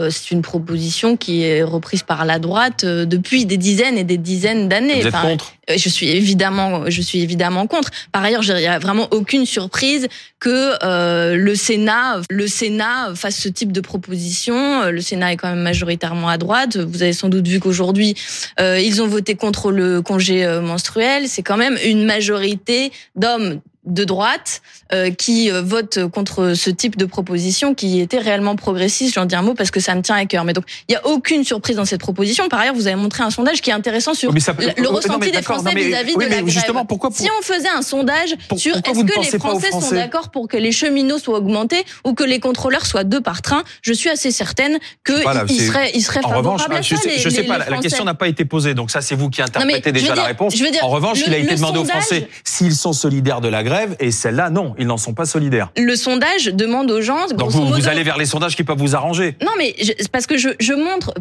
c'est 0.10 0.32
une 0.32 0.42
proposition 0.42 1.18
qui 1.18 1.44
est 1.44 1.62
reprise 1.62 2.02
par 2.02 2.26
la 2.26 2.40
droite 2.40 2.84
euh, 2.84 3.06
depuis 3.06 3.46
des 3.46 3.58
dizaines 3.58 3.98
et 3.98 4.04
des 4.04 4.18
dizaines 4.18 4.68
d'années. 4.68 5.02
Vous 5.02 5.08
êtes 5.08 5.14
contre 5.14 5.54
euh, 5.70 5.76
Je 5.78 5.90
suis 5.90 6.10
évidemment, 6.10 6.90
je 6.90 7.02
suis 7.02 7.22
évidemment 7.22 7.68
contre. 7.68 7.92
Par 8.12 8.24
ailleurs, 8.24 8.44
il 8.44 8.56
n'y 8.56 8.66
a 8.66 8.80
vraiment 8.80 9.08
aucune 9.12 9.46
surprise 9.46 10.08
que 10.40 11.34
le 11.36 11.56
Sénat, 11.56 12.22
le 12.30 12.48
Sénat 12.48 13.14
fasse 13.16 13.38
ce 13.38 13.50
type 13.50 13.72
de 13.72 13.82
proposition. 13.82 14.90
Le 14.90 15.00
Sénat 15.00 15.34
est 15.34 15.38
quand 15.38 15.50
même 15.50 15.62
majoritairement 15.62 16.28
à 16.28 16.38
droite. 16.38 16.76
Vous 16.76 17.02
avez 17.02 17.14
sans 17.14 17.30
doute 17.30 17.48
vu 17.48 17.62
qu'aujourd'hui, 17.62 18.16
ils 18.60 19.02
ont 19.02 19.08
voté 19.08 19.36
contre 19.36 19.72
le 19.72 20.02
congé 20.02 20.46
menstruel. 20.62 21.30
C'est 21.30 21.44
quand 21.44 21.56
même 21.56 21.78
une 21.86 22.04
majorité 22.04 22.92
d'hommes 23.16 23.62
de 23.86 24.06
droite 24.06 24.62
euh, 24.94 25.12
qui 25.12 25.52
euh, 25.52 25.62
vote 25.62 26.08
contre 26.08 26.54
ce 26.54 26.70
type 26.70 26.98
de 26.98 27.06
proposition 27.06 27.74
qui 27.74 28.00
était 28.00 28.20
réellement 28.20 28.56
progressiste. 28.56 29.16
J'en 29.16 29.25
dis 29.25 29.36
un 29.36 29.42
mot 29.42 29.56
parce 29.56 29.72
que 29.72 29.80
ça 29.80 29.94
me 29.96 30.02
tient 30.02 30.16
à 30.16 30.25
cœur. 30.25 30.46
Mais 30.46 30.54
donc, 30.54 30.66
il 30.88 30.94
y 30.94 30.96
a 30.96 31.06
aucune 31.06 31.44
surprise 31.44 31.75
dans 31.75 31.86
cette 31.86 32.00
proposition. 32.00 32.48
Par 32.48 32.62
ailleurs, 32.62 32.75
vous 32.75 32.88
avez 32.88 32.96
montré 32.96 33.24
un 33.24 33.30
sondage 33.30 33.62
qui 33.62 33.72
est 33.72 33.74
intéressant 33.74 34.13
sur 34.13 34.32
le, 34.32 34.88
ressenti 34.88 35.32
des 35.32 35.42
Français 35.42 35.74
vis-à-vis 35.75 36.16
de 36.16 36.22
la 36.22 36.28
grève. 36.30 36.48
Justement, 36.48 36.86
pourquoi, 36.86 37.10
Si 37.12 37.28
on 37.40 37.44
faisait 37.44 37.70
un 37.70 37.82
sondage 37.82 38.36
sur 38.56 38.75
est-ce 38.75 39.04
que 39.04 39.20
les 39.20 39.40
Français, 39.40 39.72
sont 39.72 39.92
d'accord 39.92 40.30
pour 40.30 40.48
que 40.48 40.58
les 40.58 40.72
cheminots 40.72 41.18
soient 41.18 41.38
augmentés 41.38 41.84
ou 42.06 42.13
que 42.13 42.24
les 42.24 42.40
contrôleurs 42.40 42.86
soient 42.86 43.04
deux 43.04 43.22
par 43.22 43.42
train, 43.42 43.63
je 43.82 43.92
suis 43.92 44.10
assez 44.10 44.32
certaine 44.32 44.80
qu'ils 45.06 45.62
seraient, 45.62 45.92
ils 45.94 46.02
seraient 46.02 46.22
favorables 46.22 46.75
à 46.75 46.84
ça. 46.84 46.96
Je 47.18 47.30
sais, 47.30 47.44
pas, 47.44 47.58
la 47.58 47.80
question 47.80 48.06
n'a 48.06 48.13
pas 48.13 48.28
été 48.28 48.46
posée, 48.46 48.75
donc 48.75 48.92
ça 48.92 49.02
c'est 49.02 49.16
vous 49.16 49.30
qui 49.30 49.42
interprétez 49.42 49.92
déjà 49.92 50.16
la 50.16 50.24
réponse. 50.24 50.56
en 50.82 50.90
revanche, 50.90 51.20
il 51.25 51.34
a 51.34 51.38
été 51.38 51.56
demandé 51.56 51.80
aux 51.80 51.86
Français 51.86 52.30
s'ils 52.44 52.75
sont 52.75 52.94
solidaires 52.94 53.42
de 53.42 53.50
la 53.50 53.63
grève 53.63 53.73
et 54.00 54.12
celle-là, 54.12 54.50
non, 54.50 54.75
ils 54.77 54.88
n'en 54.88 54.98
sont 54.98 55.13
pas 55.13 55.25
solidaires. 55.25 55.72
Le 55.77 55.96
sondage 55.96 56.46
demande 56.46 56.92
aux 56.92 57.01
gens. 57.01 57.27
Donc 57.27 57.50
vous, 57.50 57.88
allez 57.88 58.03
vers 58.03 58.18
les 58.18 58.25
sondages 58.25 58.56
qui 58.56 58.63
peuvent 58.63 58.77
vous 58.77 58.96
arranger. 58.96 59.36
Non, 59.42 59.51
mais 59.58 59.75
parce 60.12 60.27
que 60.27 60.38
je, 60.38 60.50
je 60.60 60.74
montre 60.74 61.13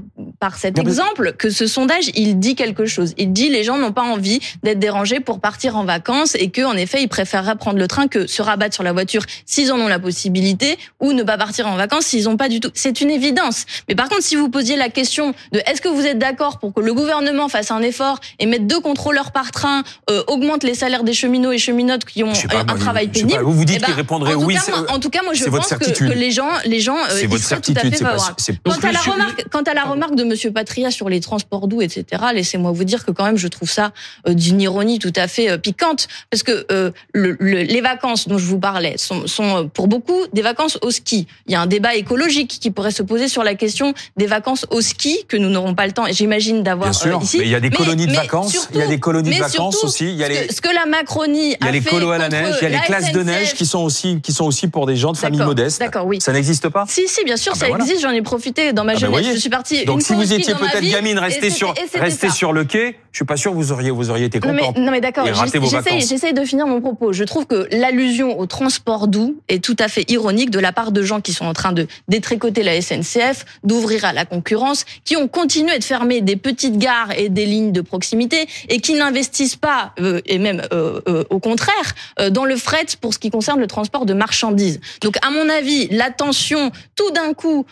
par 0.42 0.56
cet 0.56 0.76
exemple 0.76 1.34
que 1.38 1.50
ce 1.50 1.68
sondage, 1.68 2.11
il 2.16 2.40
dit 2.40 2.56
quelque 2.56 2.84
chose. 2.84 3.14
Il 3.16 3.32
dit 3.32 3.49
les 3.49 3.62
gens 3.62 3.78
n'ont 3.78 3.92
pas 3.92 4.02
envie 4.02 4.40
d'être 4.64 4.80
dérangés 4.80 5.20
pour 5.20 5.38
partir 5.38 5.76
en 5.76 5.84
vacances 5.84 6.34
et 6.34 6.50
que 6.50 6.62
en 6.62 6.72
effet, 6.72 7.00
ils 7.00 7.06
préféreraient 7.08 7.54
prendre 7.54 7.78
le 7.78 7.87
train 7.87 8.08
que 8.08 8.26
se 8.26 8.42
rabattre 8.42 8.75
sur 8.75 8.82
la 8.82 8.92
voiture 8.92 9.22
s'ils 9.46 9.70
en 9.70 9.78
ont 9.78 9.87
la 9.87 10.00
possibilité 10.00 10.78
ou 10.99 11.12
ne 11.12 11.22
pas 11.22 11.38
partir 11.38 11.68
en 11.68 11.76
vacances 11.76 12.06
s'ils 12.06 12.25
n'ont 12.25 12.37
pas 12.37 12.49
du 12.49 12.58
tout. 12.58 12.70
C'est 12.75 13.00
une 13.00 13.11
évidence. 13.12 13.66
Mais 13.88 13.94
par 13.94 14.08
contre, 14.08 14.25
si 14.25 14.34
vous 14.34 14.49
posiez 14.49 14.75
la 14.75 14.88
question 14.88 15.32
de 15.52 15.61
est-ce 15.61 15.80
que 15.80 15.87
vous 15.87 16.04
êtes 16.04 16.18
d'accord 16.18 16.58
pour 16.58 16.75
que 16.75 16.80
le 16.80 16.92
gouvernement 16.92 17.49
fasse 17.49 17.70
un 17.70 17.80
effort 17.80 18.18
et 18.40 18.46
mette 18.46 18.66
deux 18.66 18.80
contrôleurs 18.80 19.30
par 19.30 19.52
train, 19.52 19.84
euh, 20.11 20.25
augmente 20.26 20.64
les 20.64 20.75
salaires 20.75 21.04
des 21.04 21.14
cheminots 21.14 21.52
et 21.52 21.58
cheminotes 21.58 22.04
qui 22.04 22.25
ont 22.25 22.32
un 22.50 22.64
travail 22.78 23.06
pénible. 23.06 23.44
vous 23.44 23.52
vous 23.52 23.64
dites 23.64 23.76
eh 23.76 23.80
ben, 23.80 23.87
qu'ils 23.87 23.94
répondraient 23.94 24.34
oui. 24.34 24.56
en 24.88 24.99
tout 24.99 25.11
cas, 25.11 25.22
moi, 25.22 25.34
je 25.34 25.44
pense 25.44 25.68
que, 25.68 26.12
les 26.12 26.32
gens, 26.32 26.50
les 26.64 26.80
gens, 26.80 26.96
euh, 26.96 27.22
ils 27.30 27.38
seraient 27.38 27.61
tout 27.61 27.75
à 27.76 27.80
fait 27.82 27.92
favorables. 27.92 28.34
Quant 28.64 28.88
à 28.88 28.90
la 28.90 28.99
remarque, 28.99 29.44
quant 29.52 29.62
à 29.62 29.75
la 29.75 29.84
remarque 29.84 30.16
de 30.16 30.31
Monsieur 30.32 30.50
Patria 30.50 30.90
sur 30.90 31.08
les 31.08 31.20
transports 31.20 31.68
doux, 31.68 31.82
etc. 31.82 32.22
Laissez-moi 32.34 32.72
vous 32.72 32.84
dire 32.84 33.04
que 33.04 33.10
quand 33.10 33.24
même, 33.24 33.36
je 33.36 33.48
trouve 33.48 33.70
ça 33.70 33.92
euh, 34.26 34.34
d'une 34.34 34.60
ironie 34.60 34.98
tout 34.98 35.12
à 35.14 35.28
fait 35.28 35.50
euh, 35.50 35.58
piquante, 35.58 36.08
parce 36.30 36.42
que 36.42 36.66
euh, 36.72 36.90
le, 37.12 37.36
les 37.38 37.80
vacances 37.80 38.28
dont 38.28 38.38
je 38.38 38.46
vous 38.46 38.58
parlais 38.58 38.96
sont, 38.96 39.26
sont 39.26 39.68
pour 39.72 39.88
beaucoup 39.88 40.26
des 40.32 40.42
vacances 40.42 40.78
au 40.82 40.90
ski. 40.90 41.26
Il 41.46 41.52
y 41.52 41.54
a 41.54 41.60
un 41.60 41.66
débat 41.66 41.94
écologique 41.94 42.58
qui 42.60 42.70
pourrait 42.70 42.90
se 42.90 43.02
poser 43.02 43.28
sur 43.28 43.44
la 43.44 43.54
question 43.54 43.92
des 44.16 44.26
vacances 44.26 44.66
au 44.70 44.80
ski 44.80 45.24
que 45.28 45.36
nous 45.36 45.50
n'aurons 45.50 45.74
pas 45.74 45.86
le 45.86 45.92
temps, 45.92 46.06
j'imagine, 46.10 46.62
d'avoir 46.62 46.90
ici. 46.90 47.38
Mais 47.38 47.44
il 47.44 47.50
y 47.50 47.54
a 47.54 47.60
des 47.60 47.70
colonies 47.70 48.06
de 48.06 48.12
vacances. 48.12 48.68
il 48.72 48.80
y 48.80 48.82
a 48.82 48.86
des 48.86 49.00
colonies 49.00 49.30
de 49.30 49.42
vacances 49.42 49.84
aussi. 49.84 50.06
Il 50.06 50.16
y 50.16 50.24
a 50.24 50.28
les, 50.28 50.48
ce 50.50 50.60
que 50.60 50.74
la 50.74 50.86
Macronie 50.86 51.56
il 51.60 51.66
y 51.66 51.68
a 51.68 51.72
les 51.72 51.80
colos 51.80 52.10
à 52.10 52.18
la 52.18 52.28
neige. 52.28 52.56
Il 52.60 52.64
y 52.64 52.66
a 52.66 52.70
les 52.70 52.86
classes 52.86 53.12
de 53.12 53.22
neige 53.22 53.54
qui 53.54 53.66
sont 53.66 53.80
aussi 53.80 54.20
qui 54.20 54.32
sont 54.32 54.44
aussi 54.44 54.68
pour 54.68 54.86
des 54.86 54.96
gens 54.96 55.12
de 55.12 55.16
famille 55.16 55.40
modeste. 55.40 55.80
D'accord, 55.80 56.06
oui. 56.06 56.20
Ça 56.20 56.32
n'existe 56.32 56.68
pas 56.68 56.84
Si, 56.88 57.08
si, 57.08 57.24
bien 57.24 57.36
sûr, 57.36 57.52
ah 57.54 57.58
ça 57.58 57.68
ben 57.68 57.76
existe. 57.76 58.00
J'en 58.02 58.10
ai 58.10 58.22
profité 58.22 58.72
dans 58.72 58.84
ma 58.84 58.92
ah 58.92 58.94
ben 58.94 59.00
jeunesse. 59.00 59.34
je 59.34 59.40
suis 59.40 59.50
partie. 59.50 59.84
Donc 59.84 60.02
si 60.02 60.14
vous 60.14 60.22
étiez 60.31 60.55
peut-être 60.55 60.91
gamine, 60.91 61.19
restez 61.19 61.50
sur 61.50 61.75
restez 61.95 62.31
sur 62.31 62.52
le 62.52 62.64
quai. 62.64 62.99
Je 63.12 63.19
suis 63.19 63.25
pas 63.26 63.37
sûr 63.37 63.52
que 63.52 63.57
vous 63.57 63.73
auriez 63.73 63.91
vous 63.91 64.11
auriez 64.11 64.26
été 64.26 64.41
contente. 64.41 64.79
Non 64.79 64.91
mais, 64.91 65.00
d'accord. 65.00 65.26
J'essaie 65.26 66.33
de 66.33 66.45
finir 66.45 66.67
mon 66.67 66.81
propos. 66.81 67.12
Je 67.12 67.25
trouve 67.25 67.47
que 67.47 67.69
l'allusion 67.71 68.38
au 68.38 68.47
transport 68.47 69.09
doux 69.09 69.37
est 69.49 69.62
tout 69.62 69.76
à 69.79 69.88
fait 69.88 70.11
ironique 70.11 70.50
de 70.50 70.59
la 70.59 70.73
part 70.73 70.93
de 70.93 71.02
gens 71.02 71.21
qui 71.21 71.33
sont 71.33 71.45
en 71.45 71.52
train 71.52 71.73
de 71.73 71.87
détricoter 72.09 72.62
la 72.62 72.81
SNCF, 72.81 73.45
d'ouvrir 73.64 74.05
à 74.05 74.12
la 74.12 74.25
concurrence, 74.25 74.85
qui 75.05 75.17
ont 75.17 75.29
continué 75.29 75.79
de 75.79 75.85
fermer 75.85 76.21
des 76.21 76.37
petites 76.37 76.79
gares 76.79 77.12
et 77.17 77.29
des 77.29 77.47
lignes 77.47 77.73
de 77.73 77.81
proximité 77.81 78.47
et 78.69 78.81
qui 78.81 78.95
n'investissent 78.95 79.57
pas 79.57 79.93
euh, 80.00 80.21
et 80.26 80.38
même 80.38 80.62
euh, 80.73 81.00
euh, 81.09 81.25
au 81.31 81.38
contraire 81.38 81.95
dans 82.31 82.45
le 82.45 82.57
fret 82.57 82.87
pour 83.00 83.14
ce 83.14 83.19
qui 83.19 83.31
concerne 83.31 83.61
le 83.61 83.67
transport 83.67 84.07
de 84.07 84.14
marchandises. 84.14 84.81
Donc 85.00 85.17
à 85.23 85.31
mon 85.31 85.49
avis, 85.49 85.88
l'attention 85.88 86.71
tout 86.97 87.11
d'un 87.11 87.35
coup 87.35 87.67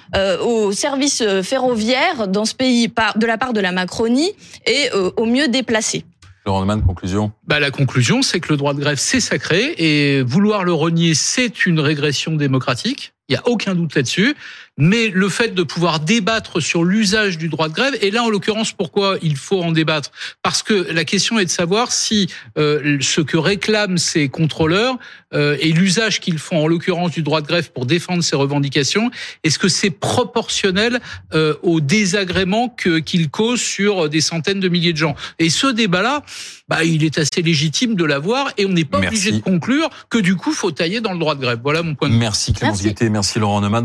aux 0.45 0.73
services 0.73 1.23
ferroviaires 1.43 2.29
dans 2.31 2.45
ce 2.45 2.55
pays 2.55 2.89
de 2.89 3.27
la 3.27 3.39
part 3.39 3.53
de 3.53 3.61
la 3.61 3.73
Macronie 3.73 4.33
est 4.67 4.91
au 5.17 5.27
mieux 5.27 5.49
déplacée. 5.49 6.05
Laurent 6.47 6.61
Neumann, 6.61 6.83
conclusion 6.83 7.33
bah, 7.47 7.61
La 7.61 7.71
conclusion, 7.71 8.23
c'est 8.23 8.41
que 8.41 8.49
le 8.51 8.57
droit 8.57 8.73
de 8.73 8.81
grève, 8.81 8.99
c'est 8.99 9.21
sacré, 9.21 9.75
et 9.77 10.23
vouloir 10.23 10.65
le 10.65 10.73
renier, 10.73 11.15
c'est 11.15 11.67
une 11.67 11.81
régression 11.81 12.35
démocratique. 12.35 13.13
Il 13.29 13.35
n'y 13.35 13.37
a 13.37 13.47
aucun 13.47 13.75
doute 13.75 13.95
là-dessus. 13.95 14.35
Mais 14.81 15.09
le 15.09 15.29
fait 15.29 15.55
de 15.55 15.63
pouvoir 15.63 16.01
débattre 16.01 16.61
sur 16.61 16.85
l'usage 16.85 17.39
du 17.39 17.49
droit 17.49 17.69
de 17.69 17.75
grève, 17.75 17.97
et 18.01 18.11
là 18.11 18.25
en 18.25 18.31
l'occurrence 18.31 18.73
pourquoi 18.73 19.17
il 19.23 19.37
faut 19.37 19.63
en 19.63 19.73
débattre? 19.73 20.11
Parce 20.43 20.63
que 20.63 20.91
la 20.91 21.05
question 21.05 21.39
est 21.39 21.45
de 21.45 21.51
savoir 21.51 21.93
si 21.93 22.29
euh, 22.59 22.99
ce 23.01 23.21
que 23.21 23.37
réclament 23.37 23.99
ces 23.99 24.29
contrôleurs 24.29 24.99
euh, 25.35 25.57
et 25.61 25.73
l'usage 25.73 26.21
qu'ils 26.21 26.39
font, 26.39 26.65
en 26.65 26.67
l'occurrence 26.67 27.13
du 27.13 27.23
droit 27.23 27.41
de 27.41 27.47
grève, 27.47 27.71
pour 27.73 27.87
défendre 27.87 28.23
ces 28.23 28.37
revendications, 28.37 29.11
est-ce 29.45 29.59
que 29.59 29.69
c'est 29.69 29.91
proportionnel 29.91 31.01
euh, 31.35 31.55
au 31.63 31.81
désagrément 31.81 32.69
qu'ils 32.69 33.31
causent 33.31 33.61
sur 33.61 34.09
des 34.09 34.21
centaines 34.21 34.61
de 34.61 34.69
milliers 34.69 34.93
de 34.93 34.99
gens? 34.99 35.15
Et 35.39 35.51
ce 35.51 35.67
débat-là, 35.67 36.25
bah, 36.69 36.85
il 36.85 37.05
est 37.05 37.19
assez 37.19 37.43
légitime 37.43 37.95
de 37.95 38.05
l'avoir 38.05 38.53
et 38.57 38.65
on 38.65 38.71
n'est 38.71 38.85
pas 38.85 38.99
obligé 38.99 39.33
de 39.33 39.41
conclure 39.41 39.91
que 40.09 40.19
du 40.19 40.37
coup, 40.37 40.53
faut 40.53 40.71
tailler 40.71 41.01
dans 41.01 41.13
le 41.13 41.19
droit 41.19 41.35
de 41.35 41.41
grève. 41.41 41.61
Voilà 41.63 41.83
mon 41.83 41.95
point 41.95 42.09
de 42.09 42.15
vue. 42.15 42.21
Merci 42.21 42.53
Clémence 42.53 42.83
merci. 42.83 43.11
merci 43.11 43.39
Laurent 43.39 43.61
Neumann. 43.61 43.79